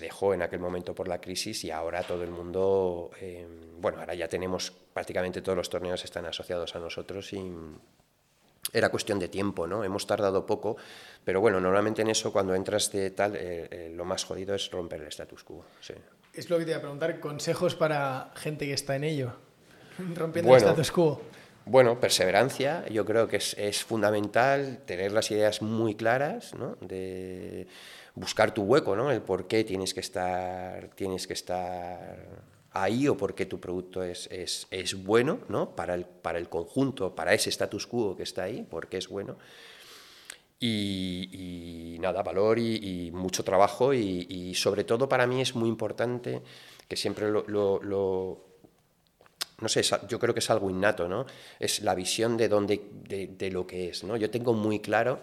[0.00, 3.46] dejó en aquel momento por la crisis y ahora todo el mundo, eh,
[3.78, 7.40] bueno, ahora ya tenemos prácticamente todos los torneos están asociados a nosotros y
[8.72, 9.84] era cuestión de tiempo, ¿no?
[9.84, 10.76] Hemos tardado poco,
[11.24, 14.70] pero bueno, normalmente en eso cuando entras de tal, eh, eh, lo más jodido es
[14.70, 15.64] romper el status quo.
[15.80, 15.94] Sí.
[16.34, 19.32] Es lo que te iba a preguntar, consejos para gente que está en ello,
[20.14, 21.22] rompiendo el status quo.
[21.68, 26.76] Bueno, perseverancia, yo creo que es, fundamental tener las ideas muy claras, ¿no?
[26.80, 27.66] De,
[28.14, 29.10] buscar tu hueco, ¿no?
[29.10, 32.26] El por qué tienes que estar, tienes que estar
[32.72, 35.76] ahí o por qué tu producto es, es, es bueno, ¿no?
[35.76, 39.36] Para el, para el conjunto, para ese status quo que está ahí, porque es bueno.
[40.60, 46.42] Y, nada, valor y, mucho trabajo y, sobre todo para mí es muy importante
[46.88, 48.47] que siempre lo,
[49.60, 51.26] no sé, yo creo que es algo innato, ¿no?
[51.58, 54.16] Es la visión de, dónde, de, lo que es, ¿no?
[54.16, 55.20] Yo tengo muy claro,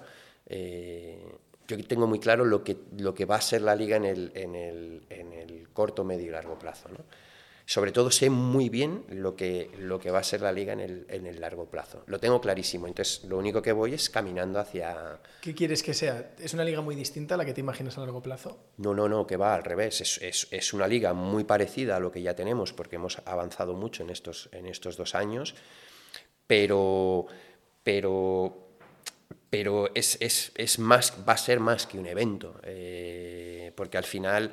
[0.48, 1.24] eh,
[1.68, 4.32] yo tengo muy claro lo que, lo que va a ser la liga en el,
[4.36, 6.98] en el, en el corto, medio y largo plazo, ¿no?
[7.66, 10.80] Sobre todo sé muy bien lo que, lo que va a ser la liga en
[10.80, 12.04] el, en el, largo plazo.
[12.06, 12.88] Lo tengo clarísimo.
[12.88, 15.20] Entonces, lo único que voy es caminando hacia...
[15.42, 16.34] ¿Qué quieres que sea?
[16.40, 18.60] ¿Es una liga muy distinta a la que te imaginas a largo plazo?
[18.78, 20.02] No, no, no, que va al revés.
[20.02, 23.74] Es, es, es una liga muy parecida a lo que ya tenemos porque hemos avanzado
[23.74, 25.56] mucho en estos, en estos dos años,
[26.46, 27.26] pero,
[27.84, 28.68] pero,
[29.50, 34.52] pero es, es, más, va a ser más que un evento, eh, porque al final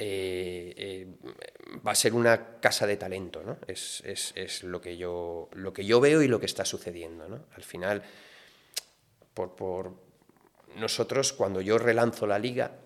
[0.00, 1.06] eh, eh,
[1.84, 3.58] va a ser una casa de talento, ¿no?
[3.66, 7.40] Es, lo, que yo, lo que yo veo y lo que está sucediendo, ¿no?
[7.56, 8.02] Al final,
[9.34, 9.92] por,
[10.76, 12.76] nosotros, cuando yo relanzo la liga,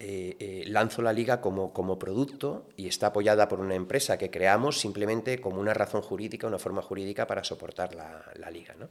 [0.00, 4.80] eh, lanzo la liga como, como, producto y está apoyada por una empresa que creamos
[4.80, 8.74] simplemente como una razón jurídica, una forma jurídica para soportar la, liga.
[8.78, 8.88] ¿no?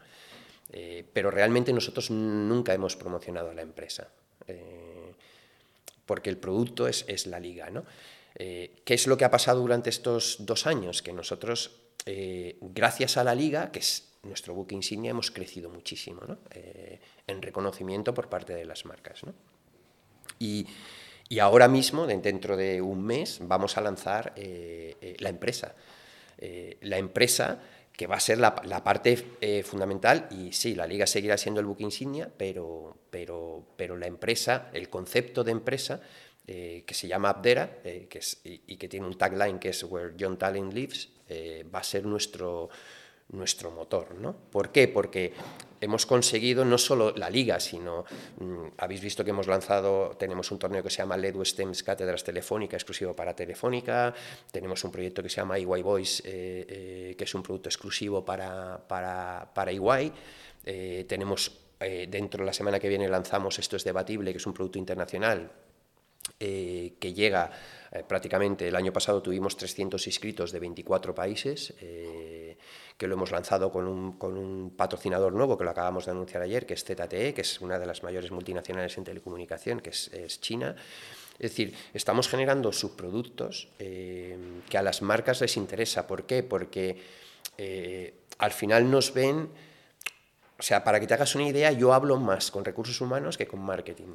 [1.11, 4.07] pero realmente nosotros nunca hemos promocionado a la empresa
[6.09, 7.69] porque el producto es, la liga.
[7.69, 7.85] ¿no?
[8.33, 11.03] Eh, ¿Qué es lo que ha pasado durante estos dos años?
[11.03, 16.21] Que nosotros, eh, gracias a la liga, que es nuestro buque insignia, hemos crecido muchísimo
[16.49, 19.21] eh, en reconocimiento por parte de las marcas.
[20.39, 20.65] Y,
[21.39, 25.75] ahora mismo, dentro de un mes, vamos a lanzar la empresa.
[26.81, 27.59] la empresa
[27.99, 29.17] que va a ser la, parte
[29.61, 34.69] fundamental y sí, la liga seguirá siendo el buque insignia, pero, pero, pero la empresa,
[34.71, 35.99] el concepto de empresa,
[36.47, 39.83] eh, que se llama Abdera eh, que es, y, que tiene un tagline que es
[39.83, 42.69] Where John Talent Lives, eh, va a ser nuestro,
[43.29, 44.15] nuestro motor.
[44.15, 44.35] ¿no?
[44.51, 44.87] ¿Por qué?
[44.87, 45.33] Porque
[45.81, 48.05] hemos conseguido no solo la liga, sino,
[48.39, 52.23] mm, habéis visto que hemos lanzado, tenemos un torneo que se llama Ledu STEMS Cátedras
[52.23, 54.13] Telefónica, exclusivo para Telefónica,
[54.51, 58.25] tenemos un proyecto que se llama EY Voice, eh, eh, que es un producto exclusivo
[58.25, 60.11] para, para, para EY,
[60.65, 64.53] eh, tenemos dentro de la semana que viene lanzamos Esto es debatible, que es un
[64.53, 65.49] producto internacional
[66.37, 67.49] que llega
[68.05, 71.73] prácticamente, el año pasado tuvimos 300 inscritos de 24 países,
[72.99, 76.43] que lo hemos lanzado con un, con un, patrocinador nuevo que lo acabamos de anunciar
[76.43, 80.41] ayer, que es ZTE, que es una de las mayores multinacionales en telecomunicación, que es,
[80.41, 80.75] China.
[81.39, 84.37] Es decir, estamos generando subproductos eh,
[84.69, 86.07] que a las marcas les interesa.
[86.07, 86.43] ¿Por qué?
[86.43, 87.01] Porque
[87.57, 89.47] eh, al final nos ven,
[90.59, 93.47] o sea, para que te hagas una idea, yo hablo más con recursos humanos que
[93.47, 94.13] con marketing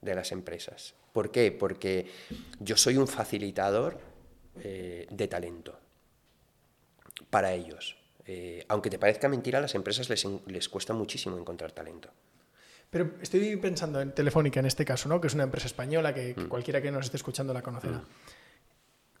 [0.00, 0.94] de las empresas.
[1.12, 1.50] ¿Por qué?
[1.50, 2.06] Porque
[2.60, 3.98] yo soy un facilitador
[4.62, 5.85] eh, de talento
[7.30, 7.96] para ellos.
[8.26, 12.10] Eh, aunque te parezca mentira, a las empresas les, les cuesta muchísimo encontrar talento.
[12.90, 15.20] Pero estoy pensando en Telefónica en este caso, ¿no?
[15.20, 16.48] que es una empresa española que, mm.
[16.48, 17.98] cualquiera que nos esté escuchando la conocerá.
[17.98, 18.06] Mm.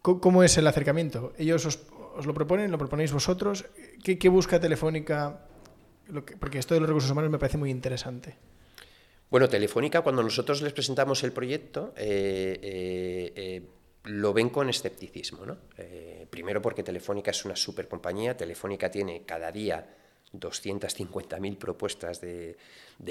[0.02, 1.32] ¿Cómo, es el acercamiento?
[1.36, 2.70] ¿Ellos os, lo proponen?
[2.70, 3.64] ¿Lo proponéis vosotros?
[4.04, 5.40] ¿Qué, busca Telefónica?
[6.38, 8.36] porque esto de los recursos humanos me parece muy interesante.
[9.28, 13.62] Bueno, Telefónica, cuando nosotros les presentamos el proyecto, eh, eh,
[14.06, 15.44] lo ven con escepticismo.
[15.44, 15.58] ¿no?
[15.76, 19.86] Eh, primero porque Telefónica es una super compañía, Telefónica tiene cada día
[20.32, 22.56] 250.000 propuestas de,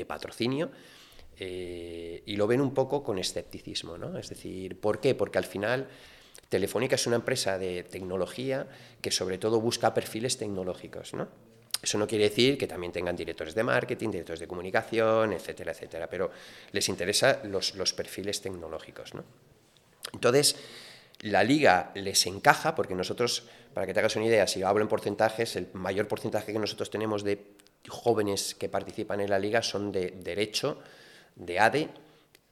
[0.08, 0.72] patrocinio
[1.38, 3.98] eh, y lo ven un poco con escepticismo.
[3.98, 4.18] ¿no?
[4.18, 5.16] Es decir, ¿por qué?
[5.16, 5.88] Porque al final
[6.50, 8.68] Telefónica es una empresa de tecnología
[9.02, 11.14] que sobre todo busca perfiles tecnológicos.
[11.14, 11.28] ¿no?
[11.82, 16.08] Eso no quiere decir que también tengan directores de marketing, directores de comunicación, etcétera, etcétera,
[16.10, 16.32] pero
[16.72, 19.14] les interesan los, los perfiles tecnológicos.
[19.14, 19.24] ¿no?
[20.14, 20.56] Entonces,
[21.22, 24.88] la liga les encaja, porque nosotros, para que te hagas una idea, si hablo en
[24.88, 27.56] porcentajes, el mayor porcentaje que nosotros tenemos de
[27.88, 30.80] jóvenes que participan en la liga son de Derecho,
[31.36, 31.90] de ADE,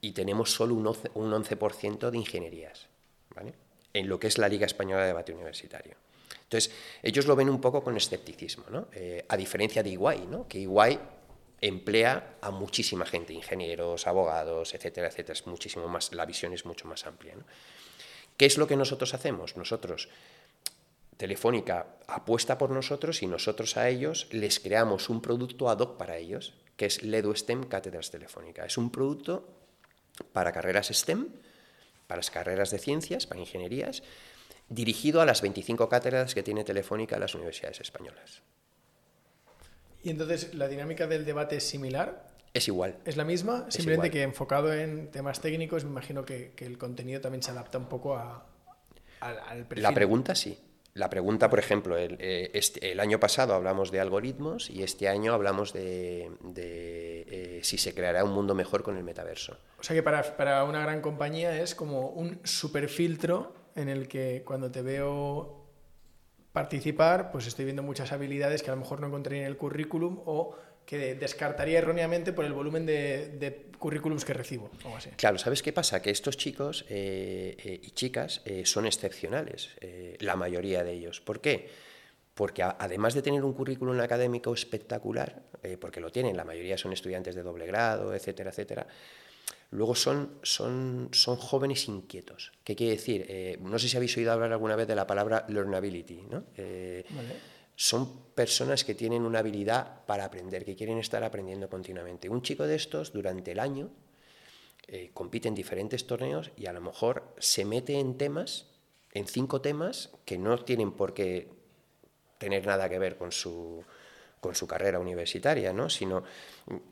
[0.02, 2.88] y tenemos solo un 11%, de ingenierías,
[3.36, 3.54] ¿vale?
[3.94, 5.96] en lo que es la Liga Española de Debate Universitario.
[6.44, 6.72] Entonces,
[7.02, 8.88] ellos lo ven un poco con escepticismo, ¿no?
[8.92, 10.48] Eh, a diferencia de Iguay, ¿no?
[10.48, 11.00] que Iguay
[11.62, 15.34] emplea a muchísima gente, ingenieros, abogados, etcétera, etcétera.
[15.34, 17.36] Es muchísimo más, la visión es mucho más amplia.
[17.36, 17.46] ¿no?
[18.38, 19.58] ¿Qué es lo que nosotros hacemos?
[19.58, 20.10] Nosotros,
[21.18, 26.18] Telefónica apuesta por nosotros y nosotros a ellos les creamos un producto ad hoc para
[26.18, 28.66] ellos, que es LEDO STEM Cátedras Telefónica.
[28.66, 29.48] Es un producto
[30.32, 31.30] para carreras STEM,
[32.08, 34.04] para las carreras de ciencias, para ingenierías,
[34.70, 38.42] dirigido a las 25 cátedras que tiene Telefónica en las universidades españolas.
[40.04, 42.33] ¿Y entonces la dinámica del debate es similar?
[42.54, 42.98] Es igual.
[43.06, 47.42] Es la misma, simplemente que enfocado en temas técnicos, me imagino que, el contenido también
[47.42, 48.46] se adapta un poco a,
[49.20, 49.84] al perfil.
[49.84, 50.58] La pregunta sí.
[50.96, 55.10] La pregunta, por ejemplo, el, eh, este, el, año pasado hablamos de algoritmos y este
[55.10, 59.58] año hablamos de, eh, si se creará un mundo mejor con el metaverso.
[59.80, 64.08] O sea que para, para una gran compañía es como un super filtro en el
[64.08, 65.66] que cuando te veo
[66.52, 70.22] participar, pues estoy viendo muchas habilidades que a lo mejor no encontré en el currículum
[70.26, 70.56] o
[70.86, 74.72] que descartaría erróneamente por el volumen de, currículums que recibo.
[75.18, 76.02] Claro, ¿sabes qué pasa?
[76.02, 79.72] Que estos chicos eh, eh, y chicas eh, son excepcionales,
[80.20, 81.20] la mayoría de ellos.
[81.20, 81.70] ¿Por qué?
[82.34, 85.44] Porque además de tener un currículum académico espectacular,
[85.80, 88.88] porque lo tienen, la mayoría son estudiantes de doble grado, etcétera, etcétera,
[89.72, 92.54] luego son, son, son jóvenes inquietos.
[92.64, 93.60] ¿Qué quiere decir?
[93.62, 96.46] no sé si habéis oído hablar alguna vez de la palabra learnability, ¿no?
[97.76, 102.30] Son personas que tienen una habilidad para aprender, que quieren estar aprendiendo continuamente.
[102.30, 103.90] Un chico de estos, durante el año,
[104.88, 108.68] eh, compite en diferentes torneos y a lo mejor se mete en temas,
[109.14, 111.50] en cinco temas, que no tienen por qué
[112.38, 113.84] tener nada que ver con su,
[114.40, 115.90] con su carrera universitaria, ¿no?
[115.90, 116.24] sino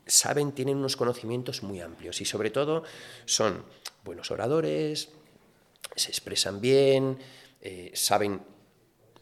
[0.06, 2.82] saben, tienen unos conocimientos muy amplios y sobre todo
[3.26, 3.64] son
[4.04, 5.10] buenos oradores,
[5.94, 7.18] se expresan bien,
[7.60, 8.40] eh, saben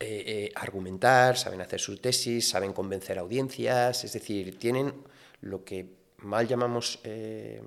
[0.03, 4.95] eh, eh, argumentar, saben hacer sus tesis, saben convencer audiencias, es decir, tienen
[5.43, 7.61] lo que mal llamamos eh,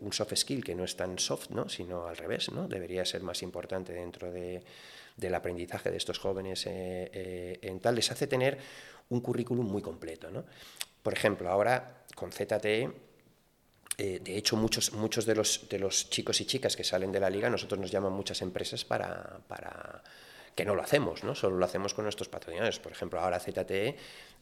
[0.00, 1.66] un soft skill, que no es tan soft, ¿no?
[1.70, 2.68] sino al revés, ¿no?
[2.68, 8.58] debería ser más importante dentro del aprendizaje de estos jóvenes en tal, les hace tener
[9.08, 10.30] un currículum muy completo.
[10.30, 10.44] ¿no?
[11.02, 12.90] Por ejemplo, ahora con ZTE,
[13.96, 17.30] de hecho, muchos, muchos de, los, de los chicos y chicas que salen de la
[17.30, 20.02] liga, nosotros nos llaman muchas empresas para, para
[20.58, 21.36] que no lo hacemos, ¿no?
[21.36, 22.80] solo lo hacemos con nuestros patrocinadores.
[22.80, 23.94] Por ejemplo, ahora ZTE eh,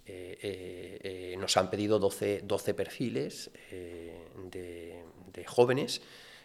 [0.07, 5.05] eh, eh, nos han pedido 12, 12 perfiles de,
[5.47, 6.01] jóvenes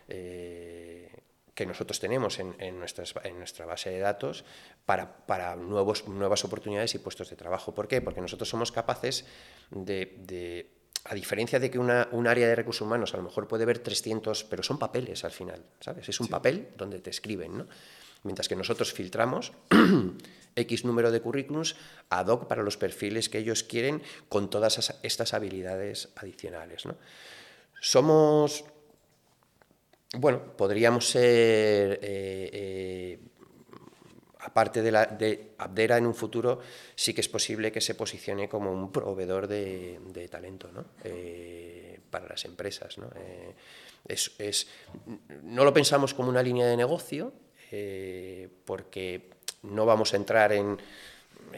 [0.09, 4.43] que nosotros tenemos en, en, nuestra base de datos
[4.85, 7.73] para, nuevos, nuevas oportunidades y puestos de trabajo.
[7.73, 8.01] ¿Por qué?
[8.01, 9.25] Porque nosotros somos capaces
[9.69, 10.69] de,
[11.05, 13.79] a diferencia de que una, un área de recursos humanos a lo mejor puede ver
[13.79, 16.09] 300, pero son papeles al final, ¿sabes?
[16.09, 17.67] Es un papel donde te escriben, ¿no?
[18.23, 19.53] Mientras que nosotros filtramos
[20.55, 21.75] X número de currículums
[22.09, 26.83] ad hoc para los perfiles que ellos quieren con todas estas habilidades adicionales.
[27.79, 28.65] Somos,
[30.17, 33.19] bueno, podríamos ser, eh, eh,
[34.39, 36.59] aparte de, la, de Abdera en un futuro,
[36.95, 40.69] sí que es posible que se posicione como un proveedor de, talento
[41.03, 42.97] eh, para las empresas.
[42.97, 43.09] ¿no?
[45.43, 47.33] no lo pensamos como una línea de negocio,
[47.71, 49.29] eh, porque
[49.63, 50.77] no vamos a entrar en,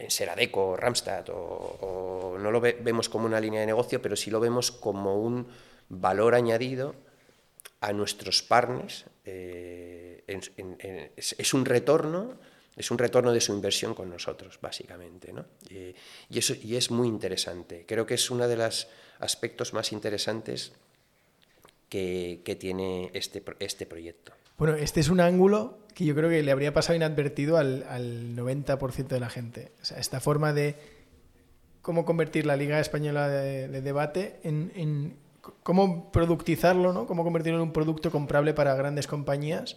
[0.08, 4.40] Seradeco o Ramstad, o, no lo vemos como una línea de negocio, pero sí lo
[4.40, 5.46] vemos como un
[5.88, 6.94] valor añadido
[7.80, 9.04] a nuestros partners.
[9.24, 12.38] Eh, es, un retorno,
[12.76, 15.32] es un retorno de su inversión con nosotros, básicamente.
[15.32, 15.44] ¿no?
[15.68, 15.94] y,
[16.38, 17.84] eso, y es muy interesante.
[17.86, 18.88] Creo que es uno de los
[19.20, 20.72] aspectos más interesantes
[21.88, 24.32] que, que tiene este, este proyecto.
[24.58, 29.08] Bueno, este es un ángulo que yo creo que le habría pasado inadvertido al, 90%
[29.08, 29.72] de la gente.
[29.80, 30.76] O sea, esta forma de
[31.82, 35.16] cómo convertir la Liga Española de, Debate en,
[35.62, 37.06] cómo productizarlo, ¿no?
[37.06, 39.76] Cómo convertirlo en un producto comprable para grandes compañías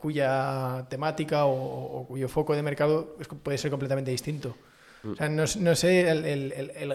[0.00, 4.56] cuya temática o, cuyo foco de mercado puede ser completamente distinto.
[5.04, 6.14] O sea, no, sé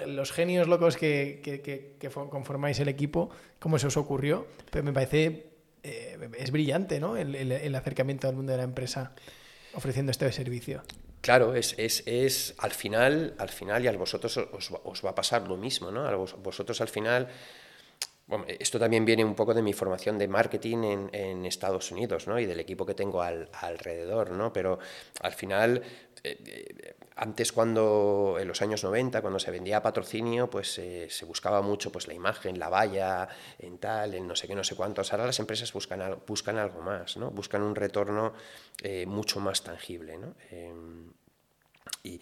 [0.08, 5.53] los genios locos que, que, conformáis el equipo, cómo se os ocurrió, pero me parece
[6.38, 7.18] es brillante ¿no?
[7.18, 9.14] El, acercamiento al mundo de la empresa
[9.74, 10.84] ofreciendo este servicio.
[11.22, 15.48] Claro, es, es, es, al final, al final y a vosotros os, va a pasar
[15.48, 16.06] lo mismo, ¿no?
[16.06, 17.30] A vosotros al final,
[18.60, 22.38] esto también viene un poco de mi formación de marketing en, en Estados Unidos, ¿no?
[22.40, 24.52] Y del equipo que tengo al, alrededor, ¿no?
[24.52, 24.80] Pero
[25.22, 25.82] al final,
[26.24, 31.26] eh, eh, antes cuando, en los años 90, cuando se vendía patrocinio, pues eh, se
[31.26, 33.28] buscaba mucho pues la imagen, la valla,
[33.60, 35.12] en tal, en no sé qué, no sé cuántos.
[35.14, 37.30] Ahora las empresas buscan, buscan algo más, ¿no?
[37.30, 38.34] Buscan un retorno
[38.82, 40.34] eh, mucho más tangible, ¿no?
[40.50, 41.12] Em,
[42.04, 42.20] y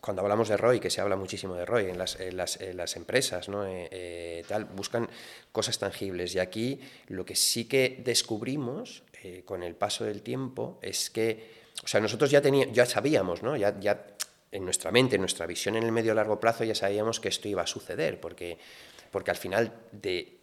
[0.00, 2.76] cuando hablamos de ROI, que se habla muchísimo de ROI en las, en las, en
[2.76, 3.64] las empresas, ¿no?
[3.66, 5.08] Eh, tal, buscan
[5.50, 6.34] cosas tangibles.
[6.34, 9.02] Y aquí lo que sí que descubrimos
[9.46, 13.56] con el paso del tiempo es que o sea, nosotros ya, teníamos, ya sabíamos, ¿no?
[13.56, 14.04] Ya, ya
[14.52, 17.48] en nuestra mente, en nuestra visión en el medio largo plazo, ya sabíamos que esto
[17.48, 18.58] iba a suceder, porque,
[19.10, 20.38] porque al final de,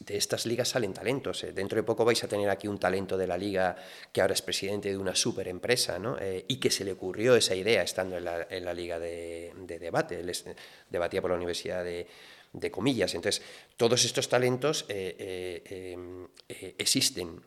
[0.00, 1.44] de estas ligas salen talentos.
[1.44, 1.52] ¿eh?
[1.52, 3.76] Dentro de poco vais a tener aquí un talento de la liga
[4.12, 6.18] que ahora es presidente de una super empresa ¿no?
[6.20, 9.52] Eh, y que se le ocurrió esa idea estando en la, en la liga de,
[9.56, 10.20] de debate.
[10.20, 10.30] Él
[10.90, 12.06] debatía por la Universidad de,
[12.52, 13.14] de Comillas.
[13.14, 13.42] Entonces,
[13.76, 16.28] todos estos talentos eh,
[16.78, 17.40] existen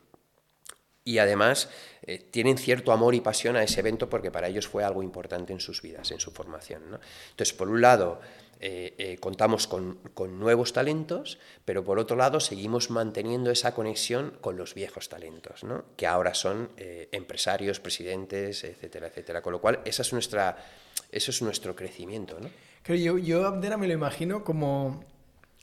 [1.04, 1.70] y además
[2.08, 5.52] eh, tienen cierto amor y pasión a ese evento porque para ellos fue algo importante
[5.52, 6.82] en sus vidas, en su formación.
[7.30, 8.18] Entonces, por un lado,
[8.60, 9.98] eh, eh, contamos con,
[10.40, 15.84] nuevos talentos, pero por otro lado seguimos manteniendo esa conexión con los viejos talentos, ¿no?
[15.98, 19.42] que ahora son empresarios, presidentes, etcétera, etcétera.
[19.42, 20.64] Con lo cual, esa es nuestra,
[21.12, 22.38] eso es nuestro crecimiento.
[22.40, 22.48] ¿no?
[22.96, 25.04] yo, yo Abdera me lo imagino como,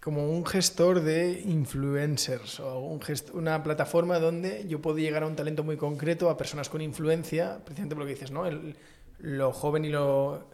[0.05, 3.01] como un gestor de influencers o un
[3.33, 7.57] una plataforma donde yo puedo llegar a un talento muy concreto, a personas con influencia,
[7.65, 8.45] precisamente por lo que dices, ¿no?
[8.45, 8.75] El,
[9.17, 10.47] lo joven y lo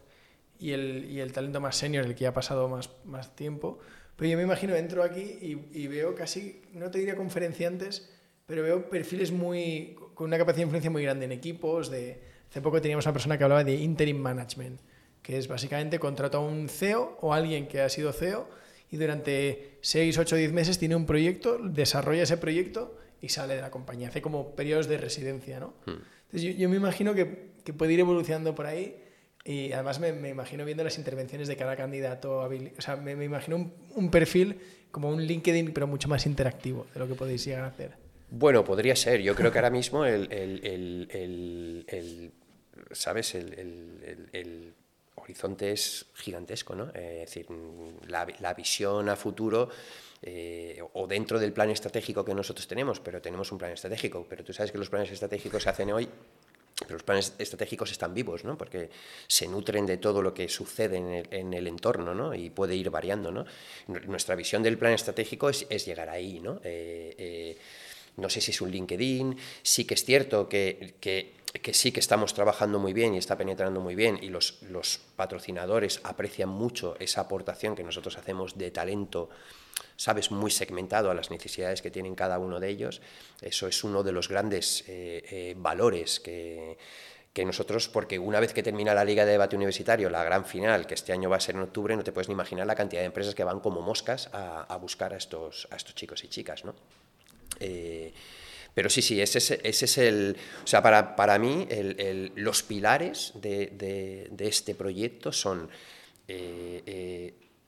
[0.58, 3.80] y el, y el talento más senior, el que ha pasado más, más tiempo.
[4.16, 8.10] Pero yo me imagino, entro aquí y, y, veo casi, no te diría conferenciantes,
[8.46, 11.92] pero veo perfiles muy, con una capacidad de influencia muy grande en equipos.
[11.92, 14.80] De, hace poco teníamos una persona que hablaba de interim management,
[15.22, 18.61] que es básicamente contrata a un CEO o alguien que ha sido CEO
[18.92, 23.62] y durante 6, 8, 10 meses tiene un proyecto, desarrolla ese proyecto y sale de
[23.62, 24.10] la compañía.
[24.10, 25.74] Hace como periodos de residencia, ¿no?
[25.86, 26.02] Hmm.
[26.26, 28.98] Entonces yo, yo, me imagino que, que puede ir evolucionando por ahí
[29.46, 33.26] y además me, me, imagino viendo las intervenciones de cada candidato, o sea, me, me
[33.26, 34.60] imagino un, un, perfil
[34.92, 37.94] como un LinkedIn, pero mucho más interactivo de lo que podéis llegar a hacer.
[38.30, 39.22] Bueno, podría ser.
[39.22, 42.32] Yo creo que ahora mismo el, el, el, el
[42.92, 43.36] ¿sabes?
[43.36, 44.74] el
[45.32, 46.90] horizonte es gigantesco, ¿no?
[46.94, 47.48] es decir,
[48.08, 49.70] la, visión a futuro
[50.22, 54.44] eh, o dentro del plan estratégico que nosotros tenemos, pero tenemos un plan estratégico, pero
[54.44, 56.10] tú sabes que los planes estratégicos se hacen hoy
[56.80, 58.58] pero los planes estratégicos están vivos, ¿no?
[58.58, 58.90] porque
[59.28, 60.98] se nutren de todo lo que sucede
[61.30, 62.34] en el, entorno ¿no?
[62.34, 63.32] y puede ir variando.
[63.32, 63.46] ¿no?
[63.88, 66.40] Nuestra visión del plan estratégico es, llegar ahí.
[66.40, 66.60] ¿no?
[66.64, 67.58] Eh, eh,
[68.18, 72.34] no sé si es un LinkedIn, sí que es cierto que, que, sí que estamos
[72.34, 77.22] trabajando muy bien y está penetrando muy bien y los, los patrocinadores aprecian mucho esa
[77.22, 79.30] aportación que nosotros hacemos de talento
[79.96, 83.02] sabes, muy segmentado a las necesidades que tienen cada uno de ellos.
[83.42, 86.78] Eso es uno de los grandes eh, eh, valores que,
[87.34, 90.86] que nosotros, porque una vez que termina la Liga de Debate Universitario, la gran final,
[90.86, 93.02] que este año va a ser en octubre, no te puedes ni imaginar la cantidad
[93.02, 96.66] de empresas que van como moscas a, buscar a estos, a estos chicos y chicas,
[96.66, 96.76] ¿no?
[97.60, 98.14] Eh,
[98.74, 100.38] pero sí, sí, ese es, el...
[100.64, 101.68] O sea, para, para mí
[102.36, 103.68] los pilares de,
[104.32, 105.70] de, este proyecto son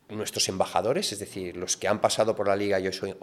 [0.10, 3.16] nuestros embajadores, es decir, los que han pasado por la liga, yo soy,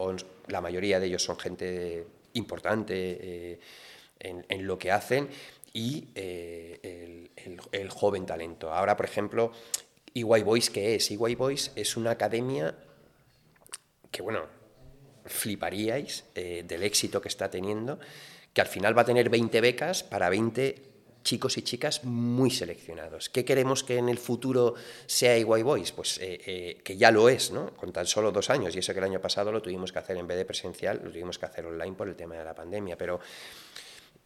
[0.49, 3.61] la mayoría de ellos son gente importante eh,
[4.19, 5.29] en, lo que hacen,
[5.73, 7.29] y eh,
[7.73, 8.73] el, joven talento.
[8.73, 9.53] Ahora, por ejemplo,
[10.15, 11.11] EY Boys, ¿qué es?
[11.11, 12.75] EY Boys es una academia
[14.11, 14.47] que, bueno,
[15.31, 17.99] fliparíais eh, del éxito que está teniendo,
[18.53, 20.91] que al final va a tener 20 becas para 20
[21.23, 23.29] chicos y chicas muy seleccionados.
[23.29, 24.75] ¿Qué queremos que en el futuro
[25.07, 25.93] sea EY Boys?
[25.93, 27.71] Pues eh, eh, que ya lo es, ¿no?
[27.77, 30.17] Con tan solo dos años, y eso que el año pasado lo tuvimos que hacer
[30.17, 32.97] en vez de presencial, lo tuvimos que hacer online por el tema de la pandemia,
[32.97, 33.21] pero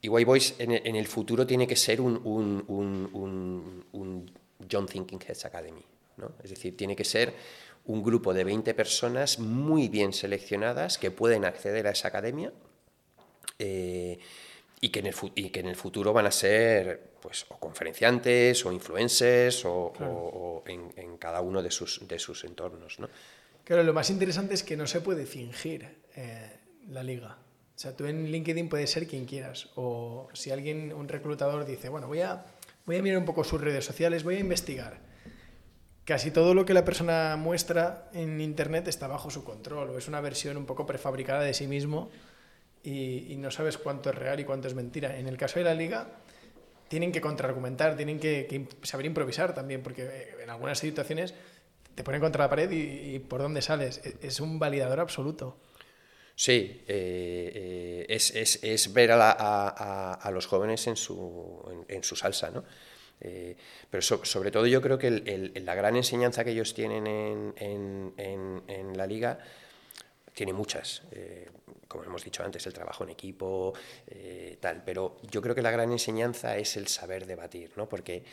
[0.02, 4.30] EY Boys en, el futuro tiene que ser un, un,
[4.70, 5.84] John Thinking Heads Academy,
[6.16, 6.32] ¿no?
[6.42, 7.34] Es decir, tiene que ser
[7.86, 12.52] un grupo de 20 personas muy bien seleccionadas que pueden acceder a esa academia.
[13.58, 14.18] Eh,
[14.80, 18.66] y que en el, y que en el futuro van a ser pues, o conferenciantes
[18.66, 22.98] o influencers o, en, cada uno de sus, de sus entornos.
[22.98, 23.08] ¿no?
[23.64, 26.50] Claro, lo más interesante es que no se puede fingir eh,
[26.88, 27.38] la liga.
[27.74, 29.70] O sea, tú en LinkedIn puedes ser quien quieras.
[29.74, 32.44] O si alguien, un reclutador dice, bueno, voy a,
[32.84, 35.00] voy a mirar un poco sus redes sociales, voy a investigar.
[36.04, 40.06] Casi todo lo que la persona muestra en Internet está bajo su control o es
[40.06, 42.10] una versión un poco prefabricada de sí mismo
[42.82, 45.18] y, no sabes cuánto es real y cuánto es mentira.
[45.18, 46.08] En el caso de la liga,
[46.88, 51.34] tienen que contraargumentar, tienen que, saber improvisar también, porque eh, en algunas situaciones
[51.94, 54.02] te ponen contra la pared y, por dónde sales.
[54.04, 55.56] E, es un validador absoluto.
[56.36, 58.16] Sí, eh, eh,
[58.62, 62.64] es, ver a, los jóvenes en su, en, su salsa, ¿no?
[63.18, 67.06] Pero sobre todo yo creo que la gran enseñanza que ellos tienen
[67.56, 69.38] en, la liga
[70.34, 71.02] tiene muchas
[71.94, 73.72] como hemos dicho antes, el trabajo en equipo,
[74.08, 74.82] eh, tal.
[74.84, 77.88] Pero yo creo que la gran enseñanza es el saber debatir, ¿no?
[77.88, 78.24] Porque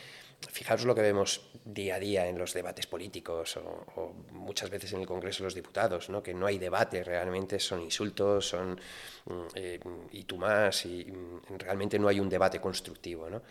[0.50, 5.02] fijaros lo que vemos día a día en los debates políticos o, muchas veces en
[5.02, 6.22] el Congreso de los Diputados, ¿no?
[6.22, 8.80] Que no hay debate, realmente son insultos, son
[9.26, 9.80] mm, eh,
[10.10, 13.42] y tú más, y mm, realmente no hay un debate constructivo, ¿no?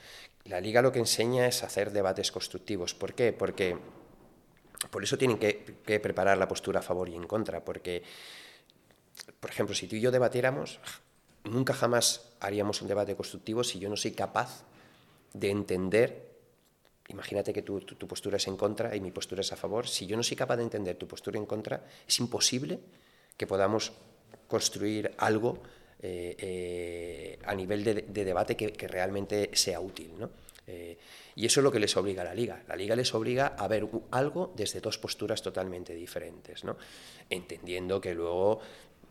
[0.45, 2.93] La Liga lo que enseña es hacer debates constructivos.
[2.93, 3.33] ¿Por qué?
[3.33, 3.77] Porque
[4.89, 5.53] por eso tienen que,
[6.01, 8.03] preparar la postura a favor y en contra, porque
[9.39, 10.79] por ejemplo, si tú y yo debatiéramos,
[11.43, 14.63] nunca jamás haríamos un debate constructivo si yo no soy capaz
[15.33, 16.31] de entender,
[17.07, 20.17] imagínate que tu, postura es en contra y mi postura es a favor, si yo
[20.17, 22.79] no soy capaz de entender tu postura en contra, es imposible
[23.37, 23.93] que podamos
[24.47, 25.61] construir algo
[26.01, 30.11] eh, eh, a nivel de, debate que, realmente sea útil.
[30.17, 30.29] ¿no?
[30.67, 30.97] Eh,
[31.35, 32.63] y eso es lo que les obliga a la liga.
[32.67, 36.77] La liga les obliga a ver algo desde dos posturas totalmente diferentes, ¿no?
[37.29, 38.61] entendiendo que luego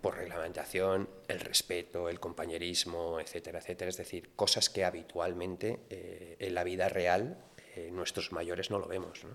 [0.00, 3.90] por reglamentación, el respeto, el compañerismo, etcétera, etcétera.
[3.90, 7.36] Es decir, cosas que habitualmente eh, en la vida real
[7.76, 9.24] eh, nuestros mayores no lo vemos.
[9.24, 9.30] ¿no?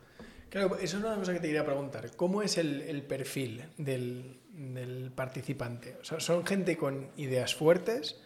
[0.50, 2.16] Claro, eso es una cosa que te quería preguntar.
[2.16, 5.98] ¿Cómo es el, perfil del, del, participante?
[6.02, 8.20] O sea, ¿Son gente con ideas fuertes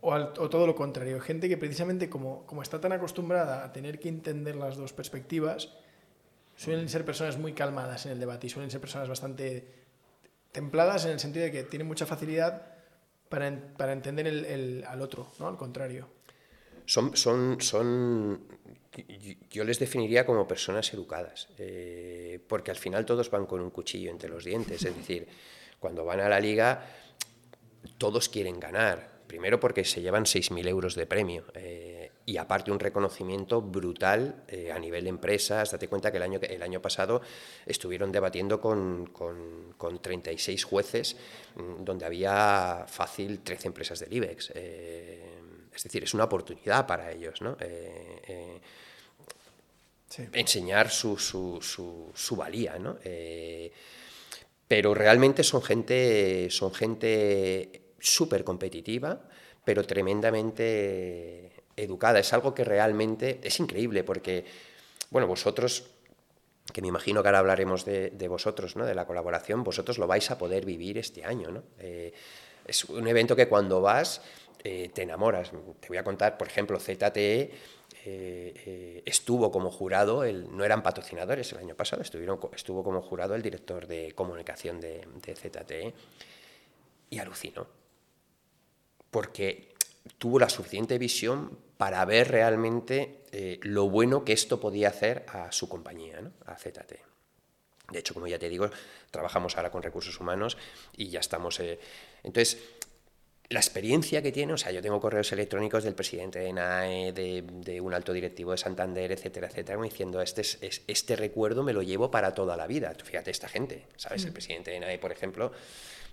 [0.00, 1.20] o, todo lo contrario?
[1.20, 5.70] Gente que precisamente como, como está tan acostumbrada a tener que entender las dos perspectivas,
[6.56, 9.66] suelen ser personas muy calmadas en el debate y suelen ser personas bastante
[10.52, 12.72] templadas en el sentido de que tienen mucha facilidad
[13.28, 15.48] para, para entender el, al otro, ¿no?
[15.48, 16.08] Al contrario.
[16.84, 18.46] Son, son, son,
[19.50, 24.10] yo les definiría como personas educadas, eh, porque al final todos van con un cuchillo
[24.10, 25.26] entre los dientes, es decir,
[25.82, 26.86] cuando van a la liga
[27.98, 31.44] todos quieren ganar, primero porque se llevan 6.000 euros de premio.
[31.54, 35.72] Eh, y aparte un reconocimiento brutal eh, a nivel de empresas.
[35.72, 37.20] Date cuenta que el año, el año pasado
[37.66, 41.16] estuvieron debatiendo con, con, con 36 jueces,
[41.56, 44.52] mm, donde había fácil 13 empresas del IBEX.
[44.54, 45.40] Eh,
[45.74, 47.56] es decir, es una oportunidad para ellos, ¿no?
[50.32, 52.98] Enseñar su, su, su, su valía, ¿no?
[54.72, 59.20] Pero realmente son gente, son gente súper competitiva,
[59.66, 62.20] pero tremendamente educada.
[62.20, 64.46] Es algo que realmente es increíble porque,
[65.10, 65.90] bueno, vosotros,
[66.72, 68.86] que me imagino que ahora hablaremos de, vosotros, ¿no?
[68.86, 71.50] de la colaboración, vosotros lo vais a poder vivir este año.
[71.50, 71.64] ¿no?
[71.78, 72.14] Eh,
[72.66, 74.22] es un evento que cuando vas
[74.64, 75.50] eh, te enamoras.
[75.80, 77.50] Te voy a contar, por ejemplo, ZTE.
[78.04, 83.34] Eh, estuvo como jurado, el, no eran patrocinadores el año pasado, estuvieron, estuvo como jurado
[83.34, 85.94] el director de comunicación de, de ZTE
[87.10, 87.66] y alucinó.
[89.10, 89.72] Porque
[90.18, 95.52] tuvo la suficiente visión para ver realmente eh, lo bueno que esto podía hacer a
[95.52, 96.92] su compañía, a ZT.
[97.90, 98.70] De hecho, como ya te digo,
[99.10, 100.56] trabajamos ahora con recursos humanos
[100.96, 101.60] y ya estamos...
[101.60, 101.78] Eh,
[102.22, 102.58] entonces,
[103.52, 107.80] la experiencia que tiene, o sea, yo tengo correos electrónicos del presidente de NAE, de,
[107.80, 112.10] un alto directivo de Santander, etcétera, etcétera, diciendo, este, es, este recuerdo me lo llevo
[112.10, 112.94] para toda la vida.
[113.02, 114.24] Fíjate esta gente, ¿sabes?
[114.24, 114.34] El mm.
[114.34, 115.52] presidente de NAE, por ejemplo,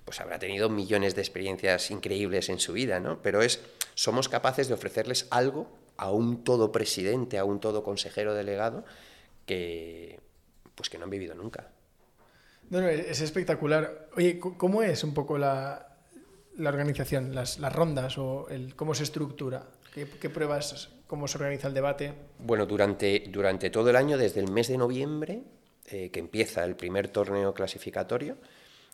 [0.06, 3.22] pues habrá tenido millones de experiencias increíbles en su vida, ¿no?
[3.22, 3.60] Pero es,
[3.94, 8.86] somos capaces de ofrecerles algo a un todo presidente, a un todo consejero delegado,
[9.46, 10.20] que,
[10.76, 11.68] pues que no han vivido nunca.
[12.70, 14.10] No, no, es espectacular.
[14.16, 15.89] Oye, ¿cómo es un poco la,
[16.60, 19.64] la organización, las, las, rondas o el, cómo se estructura?
[19.93, 22.14] ¿Qué, ¿Qué, pruebas, cómo se organiza el debate?
[22.38, 25.41] Bueno, durante, durante todo el año, desde el mes de noviembre,
[25.91, 28.38] eh, que empieza el primer torneo clasificatorio,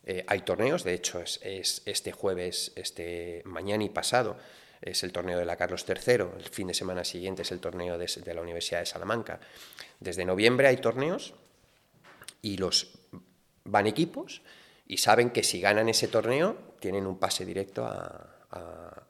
[0.05, 4.38] eh, hay torneos, de hecho es, este jueves, este mañana y pasado
[4.82, 7.97] es el torneo de la Carlos III, el fin de semana siguiente es el torneo
[7.97, 9.39] de, la Universidad de Salamanca.
[9.99, 11.34] Desde noviembre hay torneos
[12.41, 12.93] y los
[13.63, 14.43] van equipos
[14.88, 18.32] y saben que si ganan ese torneo tienen un pase directo a,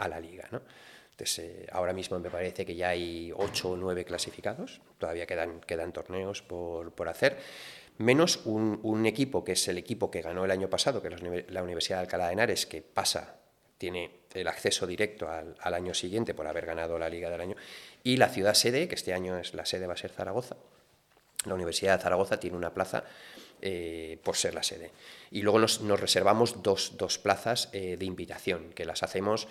[0.07, 0.47] la liga.
[0.51, 5.61] Entonces, eh, ahora mismo me parece que ya hay ocho o nueve clasificados, todavía quedan,
[5.61, 7.37] quedan torneos por, por hacer
[7.97, 11.63] menos un, equipo que es el equipo que ganó el año pasado, que es la
[11.63, 13.35] Universidad de Alcalá de Henares, que pasa,
[13.77, 17.55] tiene el acceso directo al, año siguiente por haber ganado la Liga del Año,
[18.03, 20.57] y la ciudad sede, que este año es la sede va a ser Zaragoza.
[21.45, 23.03] La Universidad de Zaragoza tiene una plaza
[23.61, 24.91] eh, por ser la sede.
[25.31, 29.47] Y luego nos, reservamos dos, plazas eh, de invitación, que las hacemos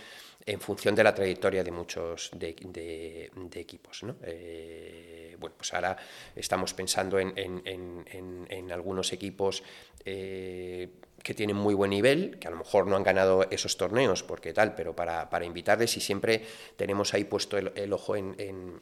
[0.46, 4.02] en función de la trayectoria de muchos de, equipos.
[4.22, 5.96] Eh, bueno, pues ahora
[6.36, 9.62] estamos pensando en, algunos equipos
[10.04, 14.52] que tienen muy buen nivel, que a lo mejor no han ganado esos torneos, porque
[14.52, 16.44] tal, pero para, invitarles y siempre
[16.76, 18.78] tenemos ahí puesto el ojo en,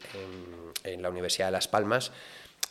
[0.83, 2.11] la Universidad de Las Palmas,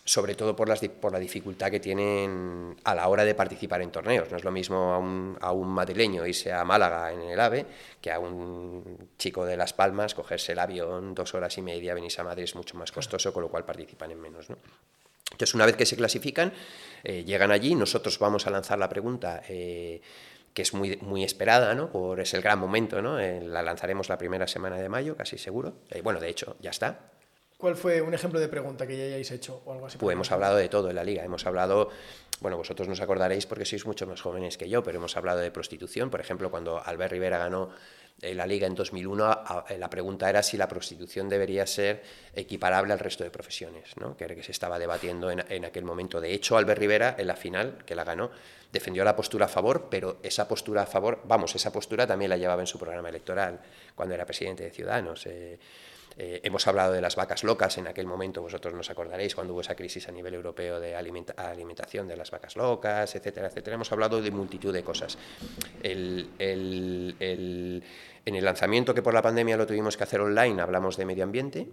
[0.05, 3.93] sobre todo por, las, por la dificultad que tienen a la hora de participar en
[3.93, 4.31] torneos.
[4.31, 7.67] No es lo mismo a un, a un, madrileño irse a Málaga en el AVE
[8.01, 12.21] que a un chico de Las Palmas cogerse el avión dos horas y media, venirse
[12.21, 14.51] a Madrid es mucho más costoso, con lo cual participan en menos.
[14.51, 14.57] ¿no?
[15.33, 16.53] Entonces, una vez que se clasifican,
[17.05, 19.43] eh, llegan allí, nosotros vamos a lanzar la pregunta.
[19.49, 20.01] Eh,
[20.53, 21.91] que es muy, muy esperada, ¿no?
[21.91, 23.19] Por, es el gran momento, ¿no?
[23.19, 25.77] Eh, la lanzaremos la primera semana de mayo, casi seguro.
[26.03, 27.12] bueno, de hecho, ya está,
[27.63, 29.97] ¿Cuál fue un ejemplo de pregunta que ya hayáis hecho o algo así?
[29.97, 31.23] Pues hemos hablado de todo en la liga.
[31.23, 31.91] Hemos hablado,
[32.41, 35.53] bueno, vosotros nos acordaréis porque sois mucho más jóvenes que yo, pero hemos hablado de
[35.53, 36.11] prostitución.
[36.11, 37.71] Por ejemplo, cuando Albert Rivera ganó
[38.21, 42.03] eh, la liga en 2001, eh, la pregunta era si la prostitución debería ser
[42.35, 44.17] equiparable al resto de profesiones, ¿no?
[44.17, 46.21] que era que se estaba debatiendo en, en aquel momento.
[46.21, 48.33] De hecho, Albert Rivera, en la final, que la ganó,
[48.73, 52.37] defendió la postura a favor, pero esa postura a favor, vamos, esa postura también la
[52.37, 53.61] llevaba en su programa electoral
[53.95, 55.25] cuando era presidente de Ciudadanos.
[55.27, 55.61] Eh,
[56.17, 59.63] Eh, hemos hablado de las vacas locas en aquel momento, vosotros nos acordaréis cuando hubo
[59.63, 63.75] esa crisis a nivel europeo de alimentación de las vacas locas, etcétera, etcétera.
[63.77, 65.17] Hemos hablado de multitud de cosas.
[65.83, 66.29] en
[68.25, 71.69] el lanzamiento que por la pandemia lo tuvimos que hacer online hablamos de medio ambiente.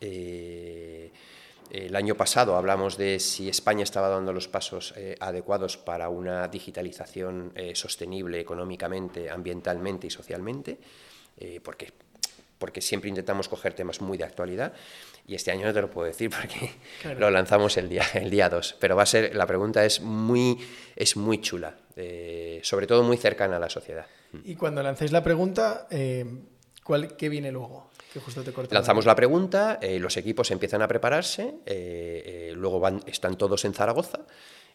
[0.00, 1.12] Eh,
[1.70, 6.46] el año pasado hablamos de si España estaba dando los pasos eh, adecuados para una
[6.48, 10.78] digitalización sostenible económicamente, ambientalmente y socialmente,
[11.62, 11.92] porque,
[12.64, 14.72] porque siempre intentamos coger temas muy de actualidad.
[15.28, 16.70] Y este año no te lo puedo decir porque
[17.18, 18.76] lo lanzamos el día, el día 2.
[18.80, 20.58] Pero va a ser, la pregunta es muy,
[20.96, 21.76] es muy chula,
[22.62, 24.06] sobre todo muy cercana a la sociedad.
[24.44, 25.86] Y cuando lancéis la pregunta,
[26.82, 27.90] ¿cuál, ¿qué viene luego?
[28.70, 33.64] Lanzamos la pregunta, eh, los equipos empiezan a prepararse, eh, eh, luego van, están todos
[33.64, 34.20] en Zaragoza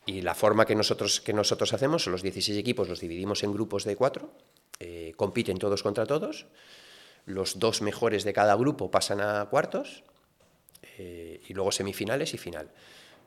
[0.06, 3.86] y la forma que nosotros, que nosotros hacemos, los 16 equipos los dividimos en grupos
[3.86, 4.32] de cuatro,
[5.16, 6.48] compiten todos contra todos,
[7.26, 10.04] los dos mejores de cada grupo pasan a cuartos
[10.98, 12.70] y luego semifinales y final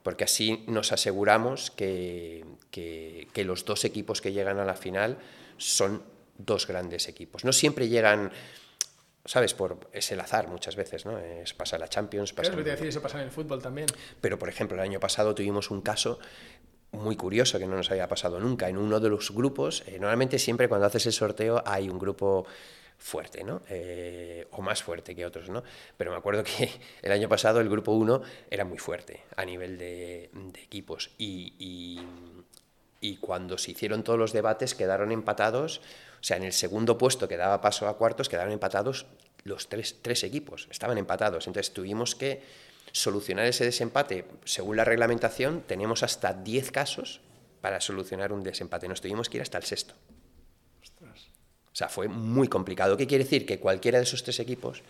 [0.03, 5.18] porque así nos aseguramos que, que, los dos equipos que llegan a la final
[5.57, 6.03] son
[6.38, 7.45] dos grandes equipos.
[7.45, 8.32] No siempre llegan
[9.24, 9.55] ¿sabes?
[9.55, 11.18] Por, es el azar muchas veces, ¿no?
[11.18, 12.32] Es pasar la Champions.
[12.32, 12.55] Pasar...
[12.55, 13.86] Claro, decir, eso pasa en el fútbol también.
[14.20, 16.18] Pero, por ejemplo, el año pasado tuvimos un caso
[16.90, 18.68] muy curioso que no nos había pasado nunca.
[18.68, 22.47] En uno de los grupos, eh, normalmente siempre cuando haces el sorteo hay un grupo
[23.03, 23.62] fuerte, ¿no?
[23.68, 25.62] Eh, o más fuerte que otros, ¿no?
[25.96, 26.70] Pero me acuerdo que
[27.03, 30.30] el año pasado el grupo 1 era muy fuerte a nivel de,
[30.62, 31.55] equipos y,
[33.00, 35.80] y, cuando se hicieron todos los debates quedaron empatados
[36.20, 39.07] o sea, en el segundo puesto que daba paso a cuartos quedaron empatados
[39.44, 41.48] los tres, tres equipos, estaban empatados.
[41.48, 42.42] Entonces tuvimos que
[42.92, 44.24] solucionar ese desempate.
[44.44, 47.20] Según la reglamentación, tenemos hasta 10 casos
[47.61, 48.86] para solucionar un desempate.
[48.86, 49.94] Nos tuvimos que ir hasta el sexto.
[51.72, 52.96] O sea, fue muy complicado.
[52.96, 53.46] ¿Qué quiere decir?
[53.46, 54.82] Que cualquiera de esos tres equipos,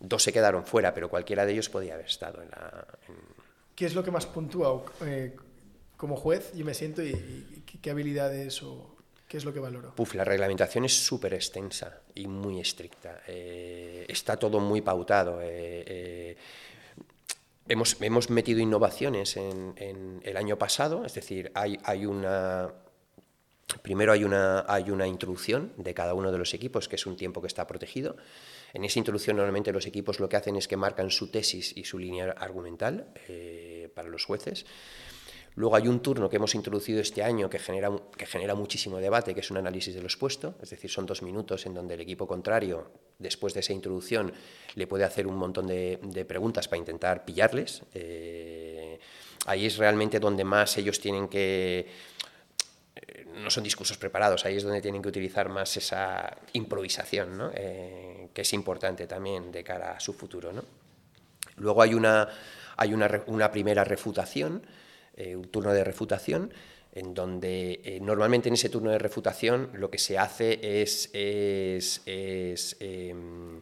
[0.00, 2.86] dos se quedaron fuera, pero cualquiera de ellos podía haber estado en la...
[3.74, 5.34] ¿Qué es lo que más puntúa eh,
[5.96, 6.52] como juez?
[6.54, 8.90] Yo me siento y, qué habilidades o
[9.28, 9.94] ¿Qué es lo que valoro?
[9.96, 13.22] Puf, la reglamentación es súper extensa y muy estricta.
[13.26, 15.40] Eh, está todo muy pautado.
[15.42, 16.36] Eh,
[17.66, 22.70] hemos, hemos, metido innovaciones en, el año pasado, es decir, hay, hay una...
[23.82, 27.16] Primero hay una, hay una introducción de cada uno de los equipos, que es un
[27.16, 28.16] tiempo que está protegido.
[28.72, 31.84] En esa introducción normalmente los equipos lo que hacen es que marcan su tesis y
[31.84, 33.06] su línea argumental
[33.94, 34.66] para los jueces.
[35.56, 39.34] Luego hay un turno que hemos introducido este año que genera, que genera muchísimo debate,
[39.34, 42.00] que es un análisis de lo expuesto, es decir, son dos minutos en donde el
[42.00, 42.90] equipo contrario,
[43.20, 44.32] después de esa introducción,
[44.74, 47.82] le puede hacer un montón de, preguntas para intentar pillarles.
[47.94, 48.98] Eh,
[49.46, 51.86] ahí es realmente donde más ellos tienen que...
[53.42, 57.50] No son discursos preparados, ahí es donde tienen que utilizar más esa improvisación, ¿no?
[57.54, 60.52] Eh, que es importante también de cara a su futuro.
[60.52, 60.64] ¿no?
[61.56, 62.28] Luego hay una,
[62.76, 64.66] hay una, una primera refutación,
[65.16, 66.52] eh, un turno de refutación
[66.94, 73.60] en donde eh, normalmente en ese turno de refutación lo que se hace es, em,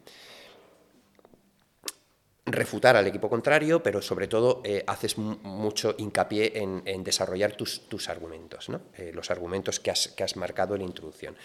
[2.45, 8.69] refutar al equipo contrario, pero sobre todo eh, haces mucho hincapié en, desarrollar tus, argumentos,
[9.13, 11.35] los argumentos que has, que has marcado en la introducción.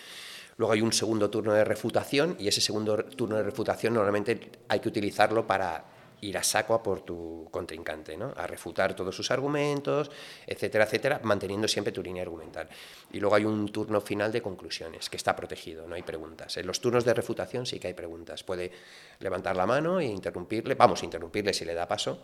[0.57, 4.80] Luego hay un segundo turno de refutación y ese segundo turno de refutación normalmente hay
[4.80, 5.84] que utilizarlo para
[6.20, 8.32] ir a saco a por tu contrincante, ¿no?
[8.36, 10.10] a refutar todos sus argumentos,
[10.46, 12.68] etcétera, etcétera, manteniendo siempre tu línea argumental.
[13.12, 16.56] Y luego hay un turno final de conclusiones, que está protegido, no hay preguntas.
[16.56, 18.42] En los turnos de refutación sí que hay preguntas.
[18.42, 18.72] Puede
[19.20, 22.18] levantar la mano e interrumpirle, vamos, interrumpirle si le da paso,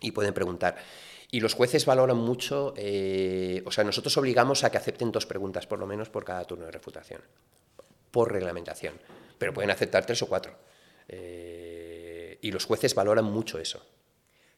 [0.00, 0.76] y pueden preguntar.
[1.30, 5.66] Y los jueces valoran mucho, eh, o sea, nosotros obligamos a que acepten dos preguntas
[5.66, 7.20] por lo menos por cada turno de refutación,
[8.10, 8.94] por reglamentación,
[9.36, 10.54] pero pueden aceptar tres o cuatro.
[11.06, 11.77] Eh,
[12.40, 13.84] y los jueces valoran mucho eso.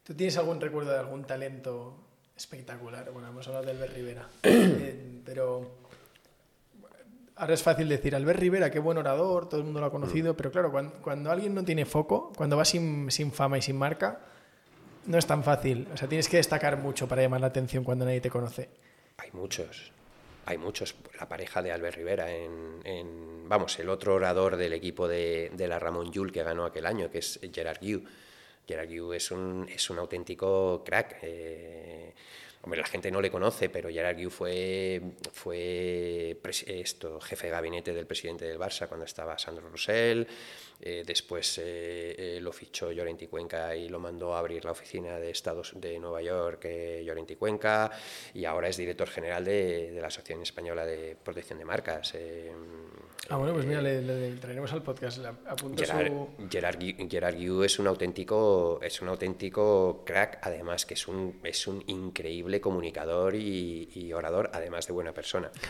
[0.05, 1.97] ¿Tú tienes algún recuerdo de algún talento
[2.37, 3.11] espectacular?
[3.13, 5.79] Bueno, hemos hablado de Albert Rivera, eh, pero
[7.37, 10.33] ahora es fácil decir, Albert Rivera, qué buen orador, todo el mundo lo ha conocido,
[10.33, 10.37] mm.
[10.37, 10.73] pero claro,
[11.03, 14.21] cuando, alguien no tiene foco, cuando va sin, sin, fama y sin marca,
[15.07, 15.89] no es tan fácil.
[15.93, 18.69] O sea, tienes que destacar mucho para llamar la atención cuando nadie te conoce.
[19.17, 19.93] Hay muchos
[20.47, 25.51] hay muchos, la pareja de Albert Rivera, en, vamos, el otro orador del equipo de,
[25.57, 28.03] la Ramón Yul que ganó aquel año, que es Gerard Gue.
[28.67, 31.19] Gerard Gue es un, es un auténtico crack.
[31.23, 32.13] Eh,
[32.63, 37.93] hombre, la gente no le conoce, pero Gerard Gue fue, fue esto, jefe de gabinete
[37.93, 40.27] del presidente del Barça cuando estaba Sandro Rosell,
[40.81, 41.61] después
[42.41, 46.23] lo fichó Llorenti Cuenca y lo mandó a abrir la oficina de Estados de Nueva
[46.23, 46.67] York
[47.05, 47.91] Llorenti Cuenca
[48.35, 52.15] y ahora es director general de, de la Asociación Española de Protección de Marcas.
[53.29, 55.25] Ah, bueno, pues mira, le, traeremos al podcast.
[55.47, 56.49] Apunto Gerard, su...
[57.09, 61.85] Gerard, Gu es un auténtico, es un auténtico crack, además que es un, es un
[61.87, 65.51] increíble comunicador y, orador, además de buena persona.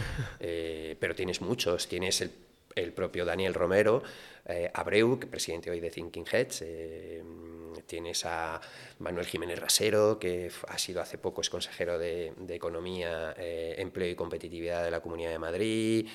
[0.42, 2.30] Eh, pero tienes muchos, tienes el,
[2.74, 4.02] el propio Daniel Romero,
[4.46, 6.62] eh, Abreu, que presidente hoy de Thinking Heads.
[6.62, 7.22] Eh,
[7.86, 8.60] tienes a
[8.98, 14.84] Manuel Jiménez Rasero, que ha sido hace poco es consejero de, Economía, Empleo y Competitividad
[14.84, 16.08] de la Comunidad de Madrid.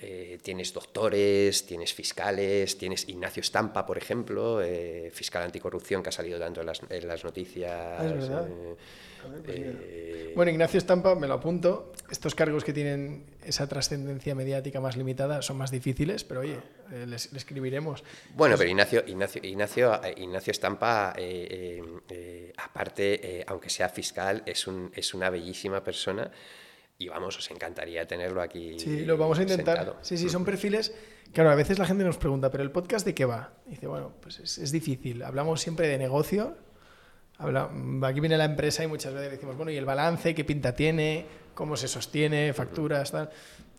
[0.00, 6.12] Eh, tienes doctores, tienes fiscales, tienes Ignacio Estampa, por ejemplo, eh, fiscal anticorrupción que ha
[6.12, 6.66] salido tanto en
[7.08, 7.72] las, noticias.
[7.72, 8.48] Ah, es verdad.
[9.46, 11.92] Eh, bueno, Ignacio Estampa, me lo apunto.
[12.10, 16.58] Estos cargos que tienen esa trascendencia mediática más limitada son más difíciles, pero oye,
[17.06, 18.04] les, escribiremos.
[18.34, 21.14] Bueno, pero Ignacio, Ignacio, Ignacio, Ignacio Estampa,
[22.58, 26.30] aparte, aunque sea fiscal, es, un, es una bellísima persona
[26.98, 28.78] y vamos, os encantaría tenerlo aquí.
[28.78, 29.96] Sí, lo vamos a intentar.
[30.02, 30.94] Sí, sí, son perfiles.
[31.32, 33.52] Claro, a veces la gente nos pregunta, ¿pero el podcast de qué va?
[33.66, 35.22] dice, bueno, pues es, difícil.
[35.22, 36.56] Hablamos siempre de negocio.
[37.38, 37.68] Habla,
[38.04, 40.36] aquí viene la empresa y muchas veces decimos, bueno, ¿y el balance?
[40.36, 41.26] ¿Qué pinta tiene?
[41.54, 42.52] ¿Cómo se sostiene?
[42.52, 43.10] ¿Facturas?
[43.10, 43.30] Tal.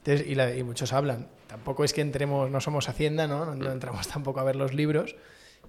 [0.05, 1.30] y, muchos hablan.
[1.47, 3.55] Tampoco es que entremos, no somos Hacienda, ¿no?
[3.55, 5.16] No, entramos tampoco a ver los libros.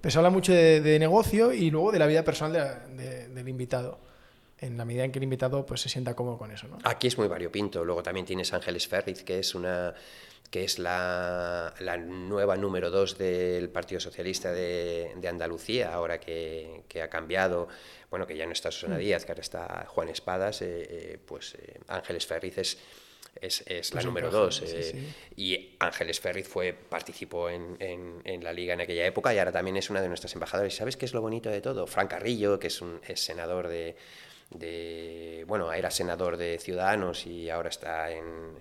[0.00, 4.00] Pero se habla mucho de, negocio y luego de la vida personal del invitado
[4.58, 6.68] en la medida en que el invitado pues, se sienta cómodo con eso.
[6.68, 6.78] ¿no?
[6.84, 7.84] Aquí es muy variopinto.
[7.84, 9.94] Luego también tienes Ángeles Ferriz, que es una
[10.50, 16.84] que es la, la nueva número dos del Partido Socialista de, de Andalucía, ahora que,
[16.88, 17.68] que, ha cambiado,
[18.10, 19.00] bueno, que ya no está Susana mm.
[19.00, 22.78] Díaz, que ahora está Juan Espadas, eh, eh, pues eh, Ángeles Ferriz es,
[23.40, 24.62] es, es la pues número dos.
[25.36, 29.52] Y Ángeles Ferriz fue, participó en, en, en, la liga en aquella época y ahora
[29.52, 30.74] también es una de nuestras embajadoras.
[30.74, 31.86] ¿Sabes qué es lo bonito de todo?
[31.86, 33.96] Frank Carrillo, que es, un, es senador de,
[34.50, 38.58] de, bueno, era senador de Ciudadanos y ahora está en,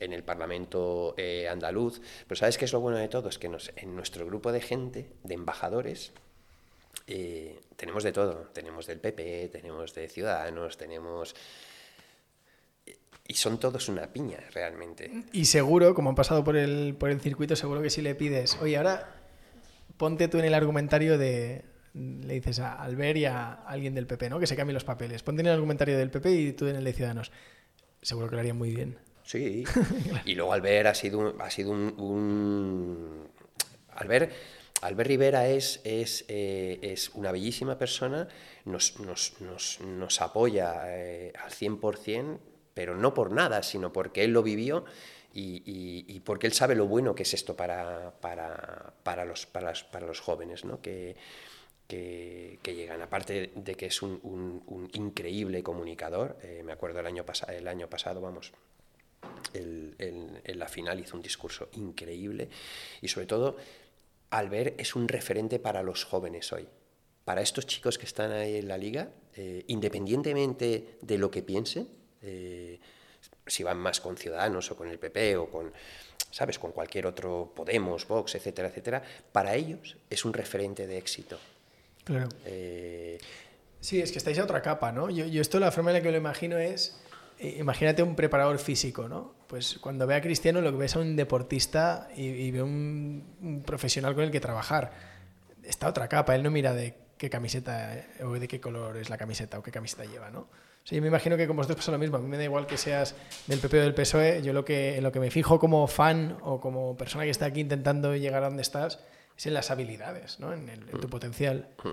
[0.00, 2.00] en el Parlamento eh, andaluz.
[2.26, 3.28] Pero ¿sabes qué es lo bueno de todo?
[3.28, 6.12] Es que nos, en nuestro grupo de gente, de embajadores,
[7.06, 8.48] eh, tenemos de todo.
[8.52, 11.34] Tenemos del PP, tenemos de Ciudadanos, tenemos...
[13.26, 15.10] Y son todos una piña, realmente.
[15.32, 18.58] Y seguro, como han pasado por el, por el circuito, seguro que si le pides,
[18.60, 19.16] oye, ahora
[19.96, 21.64] ponte tú en el argumentario de,
[21.94, 24.40] le dices a Albert y a alguien del PP, ¿no?
[24.40, 25.22] Que se cambien los papeles.
[25.22, 27.30] Ponte en el argumentario del PP y tú en el de Ciudadanos.
[28.02, 28.98] Seguro que lo haría muy bien.
[29.22, 29.64] Sí.
[30.24, 33.28] Y luego Albert ha sido un, ha sido un,
[33.92, 34.32] Albert,
[34.82, 38.28] Albert Rivera es, es, eh, es, una bellísima persona,
[38.64, 42.38] nos, nos, nos, nos apoya eh, al 100%,
[42.74, 44.84] pero no por nada, sino porque él lo vivió
[45.32, 45.62] y,
[46.06, 50.06] y, porque él sabe lo bueno que es esto para, para, para, los, para, para
[50.06, 50.80] los jóvenes, ¿no?
[50.80, 51.16] Que,
[51.86, 53.02] que, llegan.
[53.02, 58.20] Aparte de que es un, increíble comunicador, eh, me acuerdo el año, el año pasado,
[58.20, 58.52] vamos,
[59.54, 62.48] en la final hizo un discurso increíble
[63.00, 63.56] y sobre todo
[64.30, 66.66] Albert es un referente para los jóvenes hoy.
[67.24, 71.88] Para estos chicos que están ahí en la liga, eh, independientemente de lo que piensen,
[72.20, 72.80] eh,
[73.46, 75.72] si van más con Ciudadanos o con el PP o con,
[76.30, 81.38] ¿sabes?, con cualquier otro Podemos, Vox, etcétera, etcétera, para ellos es un referente de éxito.
[82.04, 82.28] Claro.
[82.44, 83.18] Eh,
[83.80, 85.10] sí, es que estáis a otra capa, ¿no?
[85.10, 87.00] Yo, esto la forma en la que lo imagino es,
[87.38, 89.34] eh, imagínate un preparador físico, ¿no?
[89.48, 93.62] Pues cuando ve a Cristiano lo que ve es a un deportista y, ve un,
[93.66, 94.92] profesional con el que trabajar.
[95.62, 98.98] Está a otra capa, él no mira de qué camiseta eh, o de qué color
[98.98, 100.40] es la camiseta o qué camiseta lleva, ¿no?
[100.40, 102.44] O sea, yo me imagino que como vosotros pasa lo mismo, a mí me da
[102.44, 103.14] igual que seas
[103.46, 106.36] del PP o del PSOE, yo lo que, en lo que me fijo como fan
[106.42, 108.98] o como persona que está aquí intentando llegar a donde estás
[109.36, 110.52] es en las habilidades, ¿no?
[110.52, 110.66] en,
[111.00, 111.10] tu mm.
[111.10, 111.68] potencial.
[111.82, 111.90] Mm.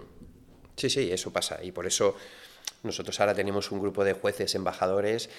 [0.75, 1.63] Sí, sí, eso pasa.
[1.63, 2.15] Y por eso
[2.83, 5.29] nosotros ahora tenemos un grupo de jueces embajadores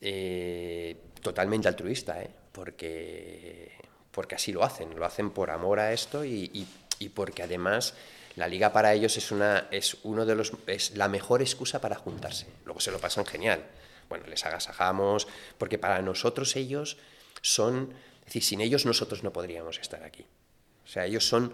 [0.00, 2.30] eh, totalmente altruista, ¿eh?
[2.52, 3.72] porque,
[4.10, 6.66] porque así lo hacen, lo hacen por amor a esto y,
[6.98, 7.94] y, porque además
[8.36, 11.96] la liga para ellos es, una, es, uno de los, es la mejor excusa para
[11.96, 12.46] juntarse.
[12.64, 13.64] Luego se lo pasan genial.
[14.08, 15.28] Bueno, les agasajamos,
[15.58, 16.96] porque para nosotros ellos
[17.42, 20.24] son, es decir, sin ellos nosotros no podríamos estar aquí.
[20.88, 21.52] O sea, ellos son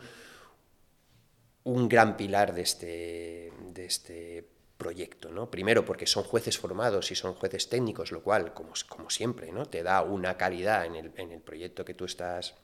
[1.64, 5.51] un gran pilar de este, de este proyecto, ¿no?
[5.51, 9.66] Primero porque son jueces formados y son jueces técnicos, lo cual, como, como siempre, ¿no?
[9.66, 12.55] te da una calidad en el, en el proyecto que tú estás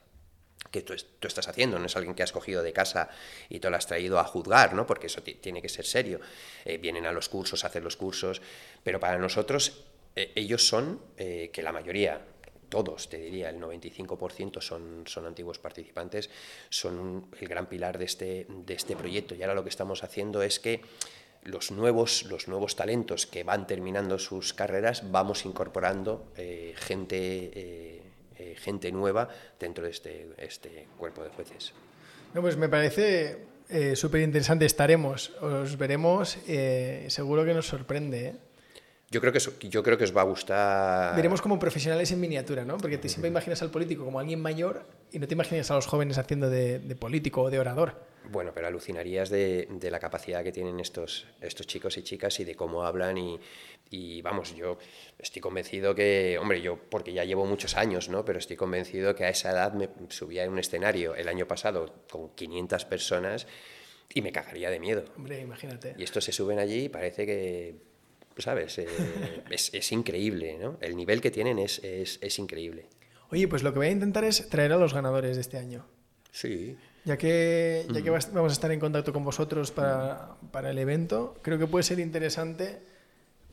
[0.69, 3.09] que tú, estás haciendo, no es alguien que has cogido de casa
[3.49, 4.85] y te lo has traído a juzgar, ¿no?
[4.85, 6.21] porque eso tiene que ser serio.
[6.65, 8.41] Eh, vienen a los cursos, hacen los cursos,
[8.83, 9.83] pero para nosotros
[10.15, 12.21] eh, ellos son, eh, que la mayoría
[12.71, 16.29] todos, te diría, el 95% son, son antiguos participantes,
[16.69, 19.35] son el gran pilar de este, de este proyecto.
[19.35, 20.81] Y ahora lo que estamos haciendo es que
[21.43, 27.17] los nuevos, los nuevos talentos que van terminando sus carreras, vamos incorporando eh, gente,
[27.53, 28.01] eh,
[28.37, 29.27] eh, gente nueva
[29.59, 31.73] dentro de este, este cuerpo de jueces.
[32.33, 33.51] No, pues me parece
[33.95, 34.65] súper interesante.
[34.65, 36.37] Estaremos, os veremos,
[37.07, 38.35] seguro que nos sorprende.
[39.11, 41.15] Yo creo, que yo creo que os va a gustar.
[41.15, 42.77] Veremos como profesionales en miniatura, ¿no?
[42.77, 45.85] Porque te siempre imaginas al político como alguien mayor y no te imaginas a los
[45.85, 48.11] jóvenes haciendo de, de político o de orador.
[48.29, 52.55] Bueno, pero alucinarías de, la capacidad que tienen estos, estos chicos y chicas y de
[52.55, 53.17] cómo hablan
[53.89, 54.77] y, vamos, yo
[55.19, 58.23] estoy convencido que, hombre, yo porque ya llevo muchos años, ¿no?
[58.23, 61.93] Pero estoy convencido que a esa edad me subía en un escenario el año pasado
[62.09, 63.47] con 500 personas
[64.13, 65.03] y me cagaría de miedo.
[65.17, 65.95] Hombre, imagínate.
[65.97, 67.75] Y estos se suben allí y parece que,
[68.41, 68.77] ¿sabes?
[68.79, 68.87] Eh,
[69.49, 70.77] es, increíble, ¿no?
[70.81, 72.87] El nivel que tienen es, es increíble.
[73.31, 75.85] Oye, pues lo que voy a intentar es traer a los ganadores de este año.
[76.31, 76.77] Sí.
[77.05, 81.37] Ya que, ya que vamos a estar en contacto con vosotros para, para, el evento,
[81.41, 82.79] creo que puede ser interesante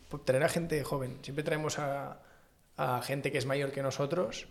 [0.08, 1.18] pues, traer a gente joven.
[1.22, 2.20] Siempre traemos a,
[2.76, 4.48] a gente que es mayor que nosotros,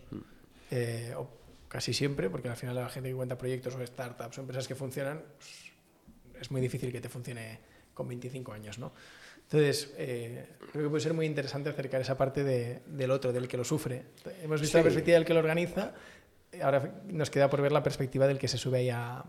[0.71, 1.29] eh, o
[1.67, 4.75] casi siempre, porque al final la gente que cuenta proyectos o startups o empresas que
[4.75, 5.71] funcionan, pues,
[6.41, 7.59] es muy difícil que te funcione
[7.93, 8.93] con 25 años, ¿no?
[9.49, 13.47] Entonces, eh, creo que puede ser muy interesante acercar esa parte de, del otro, del
[13.47, 14.03] que lo sufre.
[14.43, 15.93] Hemos visto la perspectiva del que lo organiza
[16.61, 19.23] ahora nos queda por ver la perspectiva del que se sube ahí a,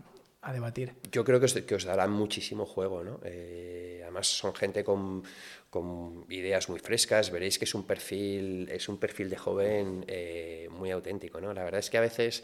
[0.53, 0.95] debatir.
[1.11, 3.19] Yo creo que os, que os dará muchísimo juego, ¿no?
[3.23, 5.23] Eh, además son gente con,
[5.69, 10.67] con, ideas muy frescas, veréis que es un perfil, es un perfil de joven eh,
[10.71, 11.53] muy auténtico, ¿no?
[11.53, 12.43] La verdad es que a veces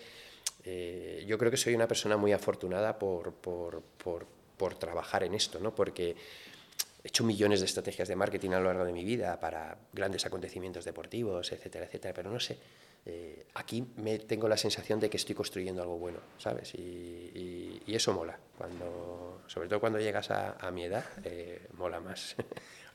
[0.66, 5.34] eh, yo creo que soy una persona muy afortunada por, por, por, por trabajar en
[5.34, 5.74] esto, ¿no?
[5.74, 6.16] Porque
[7.06, 10.26] he hecho millones de estrategias de marketing a lo largo de mi vida para grandes
[10.26, 12.58] acontecimientos deportivos, etcétera, etcétera, pero no sé,
[13.06, 16.74] eh, aquí me tengo la sensación de que estoy construyendo algo bueno, ¿sabes?
[16.74, 17.14] Y,
[17.88, 22.36] eso mola, cuando, sobre todo cuando llegas a, mi edad, eh, mola más.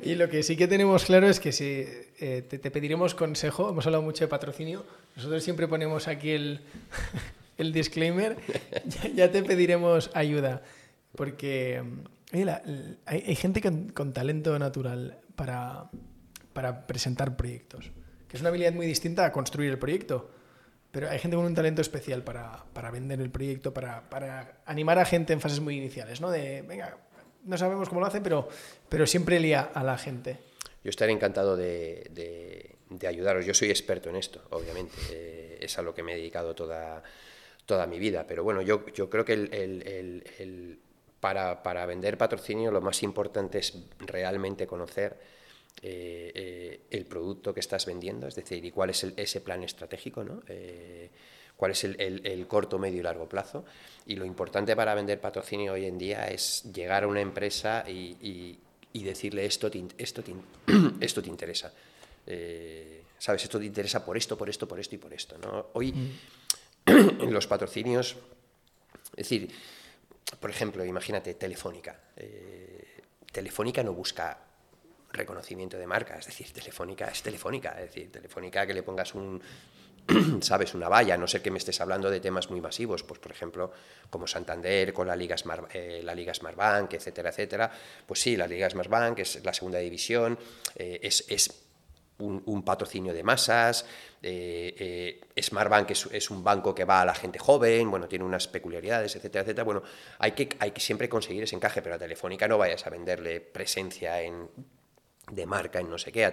[0.03, 1.85] Y lo que sí que tenemos claro es que si
[2.21, 4.85] eh, te, pediremos consejo, hemos hablado mucho de patrocinio,
[5.15, 6.61] nosotros siempre ponemos aquí el,
[7.59, 8.37] el disclaimer,
[9.15, 10.63] ya, te pediremos ayuda,
[11.15, 11.83] porque
[12.33, 13.61] hay, gente
[13.93, 15.91] con, talento natural para,
[16.53, 17.91] para presentar proyectos
[18.31, 20.31] que es una habilidad muy distinta a construir el proyecto.
[20.93, 24.99] Pero hay gente con un talento especial para, para vender el proyecto, para, para, animar
[24.99, 26.31] a gente en fases muy iniciales, ¿no?
[26.31, 26.97] De, venga,
[27.45, 28.49] no sabemos cómo lo hace, pero,
[28.89, 30.39] pero siempre lía a la gente.
[30.83, 33.45] Yo estaré encantado de, de, ayudaros.
[33.45, 34.95] Yo soy experto en esto, obviamente.
[35.11, 37.03] Eh, es a lo que me he dedicado toda,
[37.67, 38.27] toda mi vida.
[38.27, 40.81] Pero bueno, yo, yo creo que el, el,
[41.21, 45.19] para, para vender patrocinio lo más importante es realmente conocer
[45.83, 50.23] eh, eh, el producto que estás vendiendo, es decir, y cuál es ese plan estratégico,
[50.23, 50.43] ¿no?
[50.47, 51.09] Eh,
[51.57, 53.65] cuál es el, corto, medio y largo plazo.
[54.05, 58.59] Y lo importante para vender patrocinio hoy en día es llegar a una empresa y,
[58.93, 60.23] decirle esto te, esto
[61.01, 61.73] esto te interesa.
[63.19, 63.45] ¿Sabes?
[63.45, 65.39] Esto te interesa por esto, por esto, por esto y por esto.
[65.39, 65.69] ¿no?
[65.75, 67.23] Hoy mm.
[67.31, 68.17] los patrocinios,
[69.17, 69.51] es decir,
[70.39, 71.99] por ejemplo, imagínate Telefónica.
[73.33, 74.39] Telefónica no busca
[75.13, 79.43] reconocimiento de marca, es decir, Telefónica es Telefónica, es decir, Telefónica que le pongas un,
[80.41, 83.33] sabes, una valla, no sé que me estés hablando de temas muy masivos, pues por
[83.33, 83.73] ejemplo,
[84.09, 87.71] como Santander con la Liga Smart, eh, la Liga Smart Bank, etcétera, etcétera,
[88.07, 90.39] pues sí, la Liga Smart Bank es la segunda división,
[90.77, 91.70] eh, es, es
[92.21, 93.85] un, patrocinio de masas,
[94.23, 98.25] eh, Smart Bank es, es, un banco que va a la gente joven, bueno, tiene
[98.25, 99.83] unas peculiaridades, etcétera, etcétera, bueno,
[100.19, 103.41] hay que, hay que siempre conseguir ese encaje, pero a Telefónica no vayas a venderle
[103.41, 104.49] presencia en
[105.31, 106.25] de marca en no sé qué.
[106.25, 106.33] A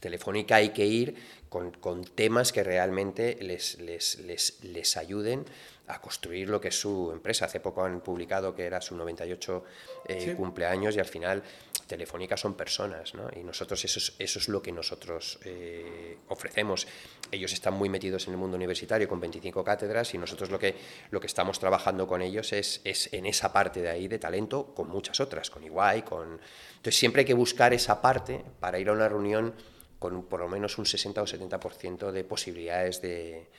[0.00, 1.14] Telefónica hay que ir
[1.48, 5.44] con, temas que realmente les, les, les, les, ayuden
[5.88, 7.46] a construir lo que es su empresa.
[7.46, 9.64] Hace poco han publicado que era su 98
[10.06, 11.42] eh, cumpleaños y al final
[11.90, 13.28] Telefónica son personas, ¿no?
[13.34, 16.86] Y nosotros eso es, lo que nosotros eh, ofrecemos.
[17.32, 20.76] Ellos están muy metidos en el mundo universitario con 25 cátedras y nosotros lo que,
[21.10, 24.72] lo que estamos trabajando con ellos es, es en esa parte de ahí de talento
[24.72, 26.38] con muchas otras, con Iguay, con...
[26.76, 29.52] Entonces siempre hay que buscar esa parte para ir a una reunión
[29.98, 33.50] con por lo menos un 60 o 70% de posibilidades de,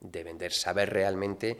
[0.00, 1.58] de vender, saber realmente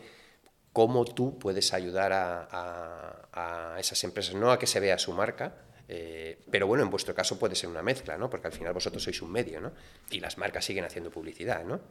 [0.71, 5.70] cómo tú puedes ayudar a, a esas empresas, no a que se vea su marca,
[5.93, 8.29] eh, pero bueno, en vuestro caso puede ser una mezcla, ¿no?
[8.29, 9.73] Porque al final vosotros sois un medio, ¿no?
[10.09, 11.81] Y las marcas siguen haciendo publicidad, ¿no?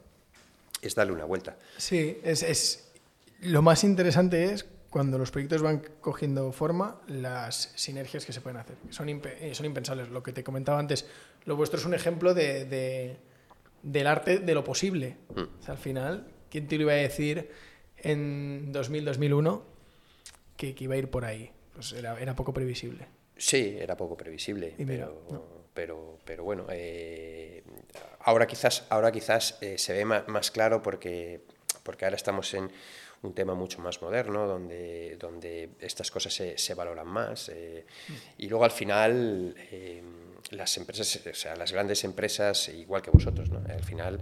[0.81, 1.59] Es darle una vuelta.
[1.77, 2.91] Sí, es, es...
[3.43, 8.57] lo más interesante es cuando los proyectos van cogiendo forma, las sinergias que se pueden
[8.57, 8.77] hacer.
[8.89, 10.09] Son, eh, son impensables.
[10.09, 11.07] Lo que te comentaba antes,
[11.45, 13.19] lo vuestro es un ejemplo de,
[13.83, 15.19] del arte de lo posible.
[15.67, 17.51] al final, ¿quién te lo iba a decir
[17.99, 19.61] en 2000-2001
[20.57, 21.53] que, iba a ir por ahí?
[21.75, 23.20] Pues era, poco previsible.
[23.41, 24.75] Sí, era poco previsible,
[25.73, 27.63] pero, pero, bueno, eh,
[28.21, 31.41] ahora quizás, ahora quizás eh, se ve más, claro porque,
[31.83, 32.71] porque ahora estamos en
[33.23, 37.49] un tema mucho más moderno, donde, donde estas cosas se, se valoran más.
[37.49, 37.87] Eh,
[38.37, 39.55] y luego al final
[40.51, 43.63] las empresas, o sea, las grandes empresas, igual que vosotros, ¿no?
[43.73, 44.21] Al final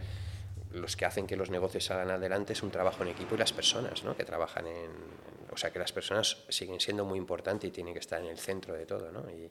[0.70, 3.52] los que hacen que los negocios salgan adelante es un trabajo en equipo y las
[3.52, 4.16] personas, ¿no?
[4.16, 4.90] Que trabajan en,
[5.52, 8.38] o sea, que las personas siguen siendo muy importantes y tienen que estar en el
[8.38, 9.28] centro de todo, ¿no?
[9.30, 9.50] Y,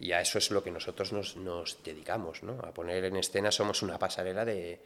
[0.00, 2.52] y a eso es lo que nosotros nos, nos dedicamos, ¿no?
[2.62, 4.80] A poner en escena, somos una pasarela de,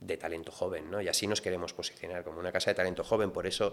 [0.00, 1.00] de talento joven, ¿no?
[1.00, 3.30] Y así nos queremos posicionar como una casa de talento joven.
[3.30, 3.72] Por eso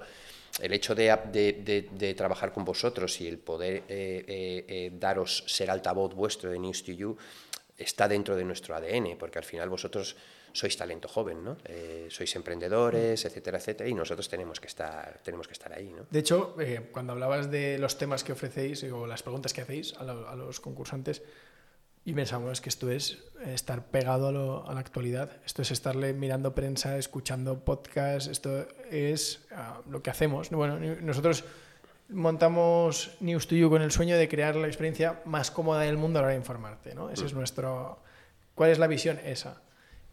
[0.60, 5.44] el hecho de, de, de, trabajar con vosotros y el poder eh, eh, eh, daros
[5.48, 7.18] ser altavoz vuestro de News to You
[7.78, 10.16] está dentro de nuestro ADN, porque al final vosotros
[10.54, 11.58] sois talento joven, ¿no?
[12.10, 16.06] sois emprendedores, etcétera, etcétera, y nosotros tenemos que estar, tenemos que estar ahí, ¿no?
[16.10, 16.56] De hecho,
[16.92, 20.60] cuando hablabas de los temas que ofrecéis o las preguntas que hacéis a, a los
[20.60, 21.22] concursantes,
[22.04, 26.98] y pensamos que esto es estar pegado a, la actualidad, esto es estarle mirando prensa,
[26.98, 30.50] escuchando podcasts, esto es ah, lo que hacemos.
[30.50, 31.44] Bueno, nosotros
[32.10, 36.18] montamos News to You con el sueño de crear la experiencia más cómoda del mundo
[36.18, 37.10] a la hora de informarte, ¿no?
[37.12, 37.38] Ese es mm.
[37.38, 38.00] nuestro...
[38.56, 39.20] ¿Cuál es la visión?
[39.24, 39.62] Esa.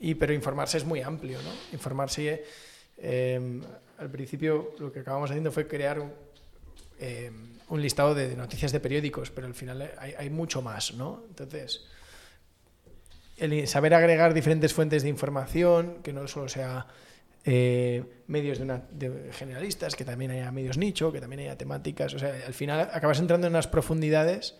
[0.00, 1.50] Y, pero informarse es muy amplio, ¿no?
[1.72, 2.44] Informarse...
[3.00, 3.60] Eh,
[3.98, 6.12] al principio lo que acabamos haciendo fue crear un,
[7.68, 11.24] un listado de, noticias de periódicos, pero al final hay, mucho más, ¿no?
[11.28, 11.84] Entonces,
[13.36, 16.86] el saber agregar diferentes fuentes de información, que no solo sea
[17.44, 22.14] eh, medios de, una, de, generalistas, que también haya medios nicho, que también haya temáticas,
[22.14, 24.56] o sea, al final acabas entrando en unas profundidades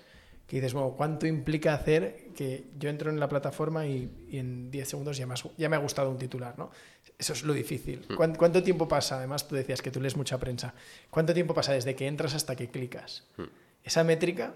[0.48, 4.88] que dices, bueno, ¿cuánto implica hacer que yo entro en la plataforma y, en 10
[4.88, 6.58] segundos ya me, ya me, ha gustado un titular?
[6.58, 6.70] ¿no?
[7.18, 8.06] Eso es lo difícil.
[8.08, 8.14] Mm.
[8.34, 9.18] ¿Cuánto, tiempo pasa?
[9.18, 10.72] Además, tú decías que tú lees mucha prensa.
[11.10, 13.24] ¿Cuánto tiempo pasa desde que entras hasta que clicas?
[13.36, 13.42] Mm.
[13.84, 14.54] Esa métrica,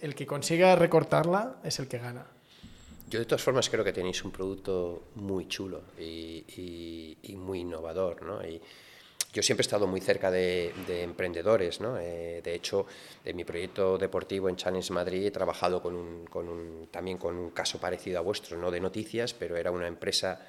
[0.00, 2.26] el que consiga recortarla es el que gana.
[3.10, 8.22] Yo de todas formas creo que tenéis un producto muy chulo y, y muy innovador,
[8.22, 8.42] ¿no?
[8.42, 8.62] Y,
[9.32, 11.98] yo siempre he estado muy cerca de, emprendedores, ¿no?
[11.98, 12.86] Eh, de hecho,
[13.24, 17.36] en mi proyecto deportivo en Challenge Madrid he trabajado con un, con un, también con
[17.36, 20.46] un caso parecido a vuestro, no de noticias, pero era una empresa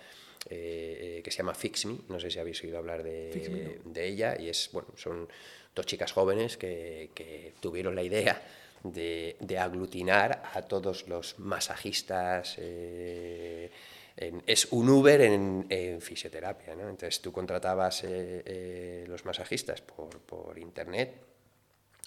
[0.49, 4.49] eh, que se llama FixMe, no sé si habéis oído hablar de, de ella, y
[4.49, 5.29] es, bueno, son
[5.73, 8.41] dos chicas jóvenes que, que tuvieron la idea
[8.83, 13.42] de, de, aglutinar a todos los masajistas, eh,
[14.45, 16.75] es un Uber en, fisioterapia.
[16.75, 16.89] ¿no?
[16.89, 21.21] Entonces tú contratabas eh, eh, los masajistas por, por, internet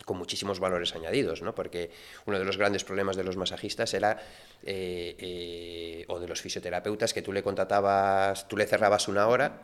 [0.04, 1.54] con muchísimos valores añadidos, ¿no?
[1.54, 1.90] porque
[2.26, 4.20] uno de los grandes problemas de los masajistas era,
[4.62, 9.62] eh, o de los fisioterapeutas, que tú le contratabas, tú le cerrabas una hora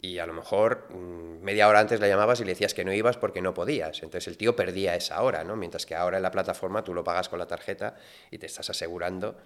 [0.00, 2.92] y a lo mejor mm, media hora antes le llamabas y le decías que no
[2.92, 4.02] ibas porque no podías.
[4.02, 5.56] Entonces el tío perdía esa hora, ¿no?
[5.56, 7.96] mientras que ahora en la plataforma tú lo pagas con la tarjeta
[8.30, 9.36] y te estás asegurando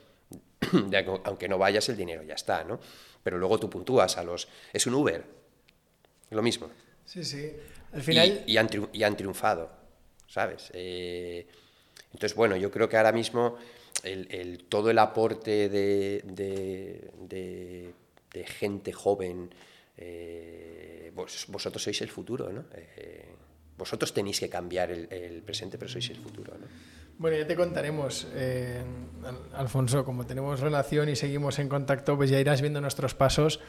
[1.25, 2.81] aunque no vayas el dinero ya está, ¿no?
[3.23, 4.49] Pero luego tú puntúas a los...
[4.73, 5.25] Es un Uber,
[6.31, 6.71] lo mismo.
[7.05, 7.53] Sí, sí.
[7.93, 8.45] Al final...
[8.47, 9.71] Y, han, triunfado,
[10.29, 10.71] ¿sabes?
[10.75, 11.47] Eh,
[12.13, 13.57] entonces, bueno, yo creo que ahora mismo
[14.03, 17.95] el, todo el aporte de, de,
[18.45, 19.51] gente joven,
[19.97, 22.65] eh, vosotros sois el futuro, ¿no?
[22.75, 23.25] Eh,
[23.77, 26.67] vosotros tenéis que cambiar el, el presente, pero sois el futuro, ¿no?
[27.19, 28.83] Bueno, ya te contaremos, eh,
[29.55, 33.61] Alfonso, como tenemos relación y seguimos en contacto, pues ya irás viendo nuestros pasos.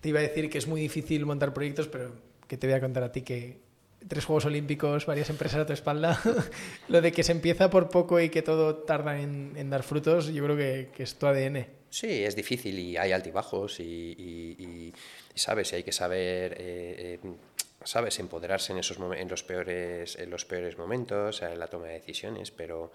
[0.00, 2.12] Te iba a decir que es muy difícil montar proyectos, pero
[2.46, 3.58] que te voy a contar a ti que
[4.06, 6.20] tres Juegos Olímpicos, varias empresas a tu espalda,
[6.88, 10.44] lo de que se empieza por poco y que todo tarda en, dar frutos, yo
[10.44, 11.66] creo que, es tu ADN.
[11.90, 14.92] Sí, es difícil y hay altibajos y,
[15.34, 16.56] sabes, hay que saber...
[16.58, 17.30] Eh, eh,
[17.84, 18.18] ¿sabes?
[18.18, 22.50] Empoderarse en, esos en, los peores, en los peores momentos, en la toma de decisiones,
[22.50, 22.92] pero,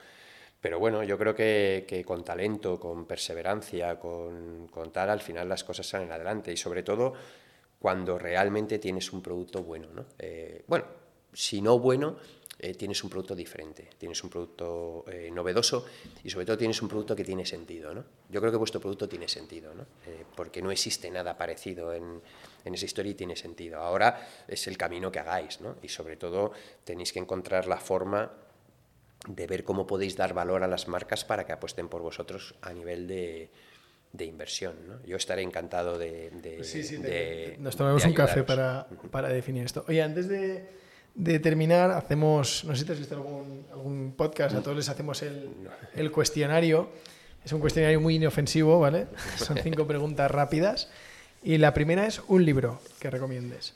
[0.59, 5.63] pero bueno, yo creo que, con talento, con perseverancia, con, con, tal, al final las
[5.63, 7.13] cosas salen adelante y sobre todo
[7.79, 10.05] cuando realmente tienes un producto bueno, ¿no?
[10.19, 10.85] Eh, bueno,
[11.31, 12.17] si no bueno,
[12.59, 15.85] eh, tienes un producto diferente, tienes un producto eh, novedoso
[16.23, 17.93] y sobre todo tienes un producto que tiene sentido.
[17.93, 18.03] ¿no?
[18.29, 19.85] Yo creo que vuestro producto tiene sentido, ¿no?
[20.35, 22.21] Porque no existe nada parecido en,
[22.65, 23.79] en, esa historia y tiene sentido.
[23.79, 25.75] Ahora es el camino que hagáis ¿no?
[25.81, 26.51] y sobre todo
[26.83, 28.31] tenéis que encontrar la forma
[29.27, 32.73] de ver cómo podéis dar valor a las marcas para que apuesten por vosotros a
[32.73, 33.49] nivel de,
[34.13, 34.75] de inversión.
[34.87, 35.03] ¿no?
[35.05, 36.31] Yo estaré encantado de...
[36.31, 36.99] de, sí, sí,
[37.59, 39.85] nos tomamos un café para, para definir esto.
[39.87, 40.79] Oye, antes de
[41.15, 44.89] de terminar, hacemos, no sé si te has visto algún, algún podcast, a todos les
[44.89, 45.49] hacemos el,
[45.95, 46.89] el cuestionario.
[47.43, 49.07] Es un cuestionario muy inofensivo, ¿vale?
[49.35, 50.89] Son cinco preguntas rápidas.
[51.43, 53.73] Y la primera es un libro que recomiendes.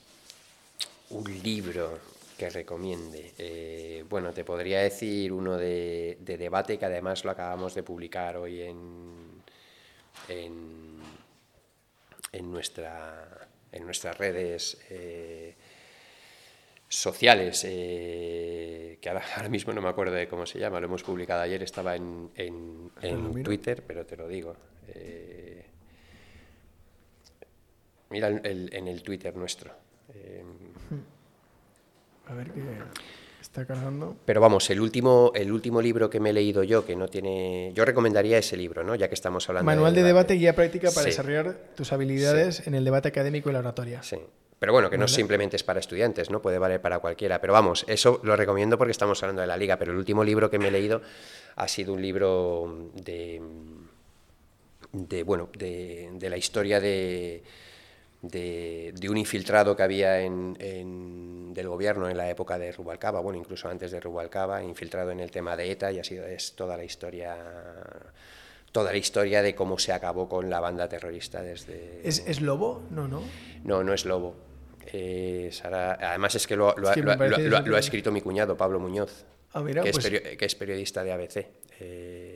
[1.09, 1.99] Un libro
[2.38, 3.34] que recomiende.
[3.38, 8.61] Eh, bueno, te podría decir uno de, debate que además lo acabamos de publicar hoy
[8.61, 9.41] en,
[10.28, 11.01] en,
[12.51, 15.55] nuestra, en nuestras redes eh,
[16.89, 21.41] sociales, eh, que ahora, mismo no me acuerdo de cómo se llama, lo hemos publicado
[21.43, 24.55] ayer, estaba en, en, Twitter, pero te lo digo.
[28.14, 29.72] Mira en el Twitter nuestro.
[32.28, 32.61] A ver qué
[33.41, 34.16] está cargando.
[34.26, 37.72] Pero vamos, el último, el último libro que me he leído yo, que no tiene.
[37.76, 38.95] Yo recomendaría ese libro, ¿no?
[38.95, 39.66] Ya que estamos hablando.
[39.66, 40.36] Manual de, debate.
[40.36, 44.01] guía práctica para desarrollar tus habilidades en el debate académico y la oratoria.
[44.01, 44.18] Sí.
[44.59, 46.41] Pero bueno, que no simplemente es para estudiantes, ¿no?
[46.41, 47.41] Puede valer para cualquiera.
[47.41, 49.78] Pero vamos, eso lo recomiendo porque estamos hablando de la liga.
[49.78, 51.01] Pero el último libro que me he leído
[51.57, 53.41] ha sido un libro de.
[54.93, 57.43] de bueno, de, de la historia de
[58.24, 63.68] de, un infiltrado que había en, del gobierno en la época de Rubalcaba, bueno, incluso
[63.68, 66.84] antes de Rubalcaba, infiltrado en el tema de ETA y ha sido es toda la
[66.84, 67.36] historia
[68.72, 72.02] toda la historia de cómo se acabó con la banda terrorista desde...
[72.04, 72.82] ¿Es, Lobo?
[72.90, 73.22] No, no.
[73.64, 74.36] No, no es Lobo.
[75.62, 80.10] además es que lo, ha escrito mi cuñado, Pablo Muñoz, ah, mira, que, pues...
[80.10, 81.46] que, es periodista de ABC.
[81.82, 82.33] Eh,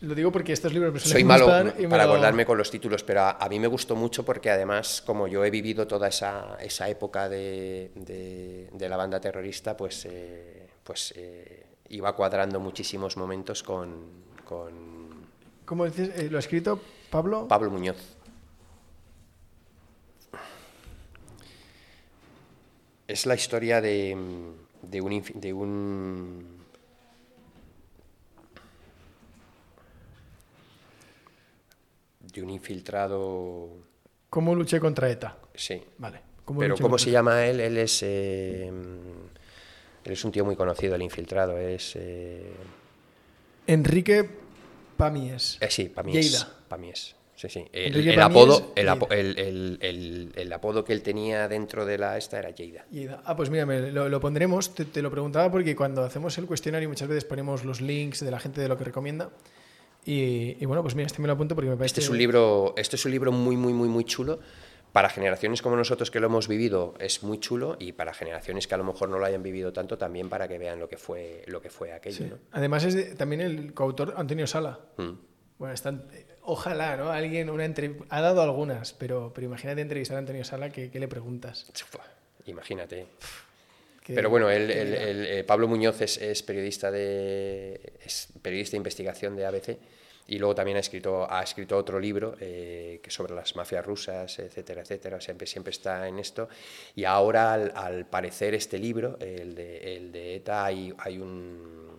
[0.00, 1.46] lo digo porque estos libros Soy malo
[1.88, 5.44] para acordarme con los títulos, pero a, mí me gustó mucho porque además, como yo
[5.44, 11.66] he vivido toda esa, esa época de, de, la banda terrorista, pues, eh, pues eh,
[11.90, 14.06] iba cuadrando muchísimos momentos con...
[14.44, 15.10] con
[15.66, 16.10] ¿Cómo dices?
[16.16, 16.80] Eh, ¿Lo ha escrito
[17.10, 17.46] Pablo?
[17.46, 18.16] Pablo Muñoz.
[23.06, 24.16] Es la historia de,
[24.82, 26.59] de un, de un
[32.32, 33.68] de un infiltrado.
[34.28, 35.38] ¿Cómo luché contra ETA?
[35.54, 35.82] Sí.
[35.98, 36.30] Vale.
[36.58, 37.60] Pero ¿cómo se llama él?
[37.60, 38.68] Él es, eh,
[40.04, 41.58] él es un tío muy conocido, el infiltrado.
[41.58, 41.94] Es.
[41.96, 42.52] Eh,
[43.66, 44.28] Enrique
[44.96, 45.58] Pamies.
[45.60, 46.46] Eh, sí, Pamies.
[46.68, 47.16] Pamies.
[47.36, 47.64] Sí, sí.
[47.72, 48.86] El, apodo, el,
[50.52, 52.84] apodo que él tenía dentro de la esta era Lleida.
[53.24, 54.74] Ah, pues mira, lo, pondremos.
[54.74, 58.30] Te, te, lo preguntaba porque cuando hacemos el cuestionario muchas veces ponemos los links de
[58.30, 59.30] la gente de lo que recomienda.
[60.04, 61.86] Y, bueno, pues mira, este me lo apunto porque me parece...
[61.92, 64.40] Este es un libro, este es un libro muy, muy, muy, muy chulo.
[64.92, 68.74] Para generaciones como nosotros que lo hemos vivido es muy chulo y para generaciones que
[68.74, 71.44] a lo mejor no lo hayan vivido tanto también para que vean lo que fue,
[71.46, 72.38] lo que fue aquello.
[72.50, 74.80] Además es también el coautor Antonio Sala.
[74.96, 75.10] Mm.
[75.58, 76.06] Bueno, están,
[76.42, 77.10] ojalá, ¿no?
[77.10, 77.72] Alguien una
[78.08, 81.66] ha dado algunas, pero, pero imagínate entrevistar a Antonio Sala, ¿qué, le preguntas?
[82.46, 83.06] Imagínate.
[84.14, 89.78] Pero bueno, el, eh, Pablo Muñoz es, periodista de es periodista de investigación de ABC
[90.26, 94.38] y luego también ha escrito ha escrito otro libro eh, que sobre las mafias rusas,
[94.38, 95.20] etcétera, etcétera.
[95.20, 96.48] Siempre siempre está en esto
[96.94, 101.98] y ahora al, parecer este libro, el de, el de ETA, hay, hay un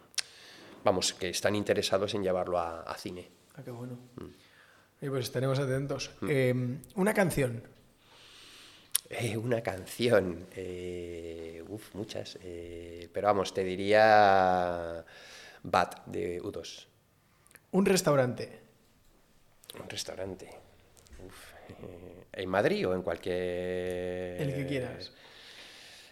[0.83, 3.29] vamos que están interesados en llevarlo a, cine.
[3.55, 3.97] Ah, qué bueno.
[4.15, 5.05] Mm.
[5.05, 6.11] Y pues estaremos atentos.
[6.21, 6.27] Mm.
[6.29, 7.63] Eh, una canción.
[9.11, 10.47] Eh, una canción.
[10.55, 12.37] Eh, uf, muchas.
[12.41, 15.03] Eh, pero vamos, te diría
[15.63, 16.87] Bat de U2.
[17.71, 18.59] Un restaurante.
[19.81, 20.49] Un restaurante.
[22.31, 24.41] ¿En Madrid o en cualquier.
[24.41, 25.11] El que quieras.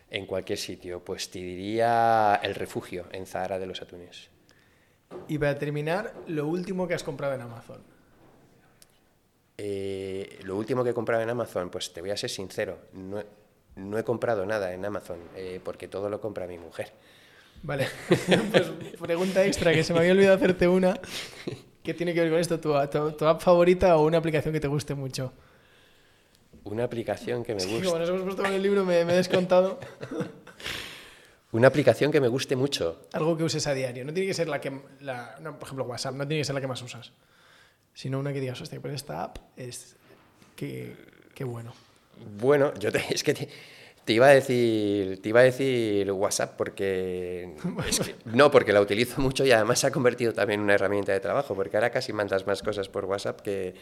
[0.10, 1.04] En cualquier sitio.
[1.04, 4.30] Pues te diría El Refugio, en Zahara de los Atunes.
[5.28, 7.82] Y para terminar, lo último que has comprado en Amazon.
[9.62, 13.97] Eh, lo último que he comprado en Amazon, pues te voy a ser sincero, no,
[13.97, 16.93] he comprado nada en Amazon eh, porque todo lo compra mi mujer.
[17.64, 17.89] Vale,
[18.51, 20.97] pues pregunta extra que se me había olvidado hacerte una.
[21.84, 22.57] ¿Qué tiene que ver con esto?
[22.62, 25.34] ¿Tu, app favorita o una aplicación que te guste mucho?
[26.64, 27.84] Una aplicación que me guste.
[27.84, 29.78] como nos hemos puesto con el libro, me, he descontado.
[31.51, 33.07] Una aplicación que me guste mucho.
[33.12, 34.05] Algo que uses a diario.
[34.05, 34.72] No tiene que ser la que.
[35.01, 37.12] La, por ejemplo, WhatsApp, no tiene que ser la que más usas
[38.00, 39.97] sino una que digas, hostia, pero esta app es.
[40.56, 40.95] Qué,
[41.43, 41.74] bueno.
[42.39, 47.56] Bueno, yo te, es que te, iba a decir, te iba a decir WhatsApp porque
[48.26, 51.19] no, porque la utilizo mucho y además se ha convertido también en una herramienta de
[51.19, 53.76] trabajo, porque ahora casi mandas más cosas por WhatsApp que,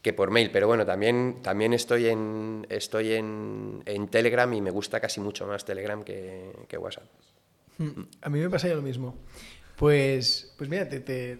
[0.00, 0.50] que por mail.
[0.50, 5.46] Pero bueno, también, también estoy, en, estoy en, en Telegram y me gusta casi mucho
[5.46, 7.04] más Telegram que, que WhatsApp.
[7.76, 9.14] Hmm, a mí me pasa ya lo mismo.
[9.76, 11.38] Pues, pues mira, te,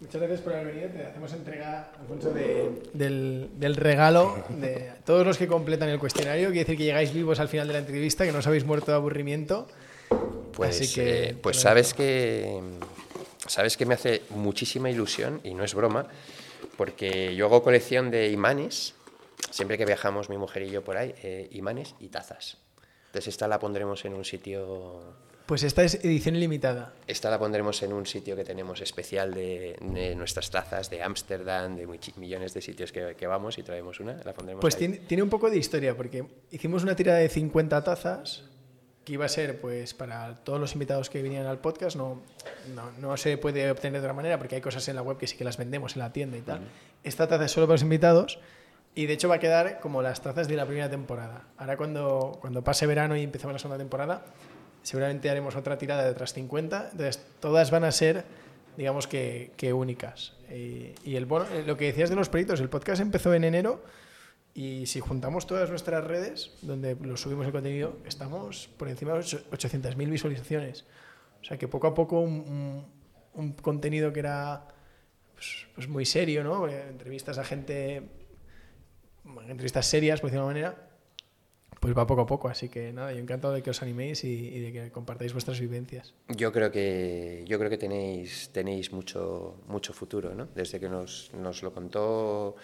[0.00, 0.88] Muchas gracias por haber venido.
[0.88, 6.48] Te hacemos entrega, Alfonso, del, del, regalo de todos los que completan el cuestionario.
[6.48, 8.90] Quiere decir que llegáis vivos al final de la entrevista, que no os habéis muerto
[8.90, 9.68] de aburrimiento.
[10.52, 12.60] Pues, que, eh, pues sabes que
[13.50, 16.06] Sabes que me hace muchísima ilusión, y no es broma,
[16.76, 18.94] porque yo hago colección de imanes,
[19.50, 22.58] siempre que viajamos mi mujer y yo por ahí, eh, imanes y tazas.
[23.06, 25.00] Entonces esta la pondremos en un sitio
[25.50, 26.92] pues esta es edición limitada.
[27.08, 29.76] Esta la pondremos en un sitio que tenemos especial de,
[30.16, 34.12] nuestras tazas de Ámsterdam, de millones de sitios que, vamos y traemos una.
[34.22, 37.82] La pondremos pues tiene, tiene, un poco de historia, porque hicimos una tirada de 50
[37.82, 38.44] tazas
[39.04, 41.96] que iba a ser pues para todos los invitados que vinieran al podcast.
[41.96, 42.22] No,
[43.00, 45.36] no, se puede obtener de otra manera porque hay cosas en la web que sí
[45.36, 46.60] que las vendemos en la tienda y tal.
[47.02, 48.38] Esta taza es solo para los invitados.
[48.94, 51.44] Y de hecho va a quedar como las tazas de la primera temporada.
[51.58, 54.24] Ahora cuando, cuando pase verano y empezamos la segunda temporada,
[54.82, 56.90] seguramente haremos otra tirada de otras 50.
[56.92, 58.24] Entonces, todas van a ser,
[58.76, 60.34] digamos que, únicas.
[60.50, 63.82] Y, el, eh, lo que decías de los proyectos, el podcast empezó en enero
[64.54, 69.20] y si juntamos todas nuestras redes, donde lo subimos el contenido, estamos por encima de
[69.20, 70.84] 800.000 visualizaciones.
[71.40, 72.84] O sea que poco a poco un,
[73.62, 74.66] contenido que era
[75.34, 76.68] pues, pues, muy serio, ¿no?
[76.68, 78.02] Entrevistas a gente,
[79.48, 80.89] entrevistas serias, por decirlo de una manera,
[81.80, 84.60] pues va poco a poco, así que nada, yo encantado de que os animéis y,
[84.60, 86.12] de que compartáis vuestras vivencias.
[86.28, 90.48] Yo creo que, yo creo que tenéis, tenéis mucho, mucho futuro, ¿no?
[90.54, 92.56] Desde que nos, nos lo contó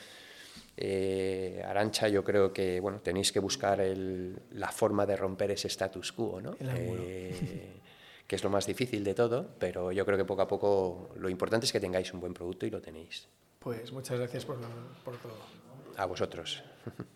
[0.77, 5.69] eh, Arancha, yo creo que bueno, tenéis que buscar el, la forma de romper ese
[5.69, 6.55] status quo, ¿no?
[6.61, 7.81] Eh,
[8.27, 11.31] que es lo más difícil de todo, pero yo creo que poco a poco lo
[11.31, 13.29] importante es que tengáis un buen producto y lo tenéis.
[13.61, 14.59] Pues muchas gracias por,
[15.03, 15.39] por todo.
[15.97, 16.63] A vosotros.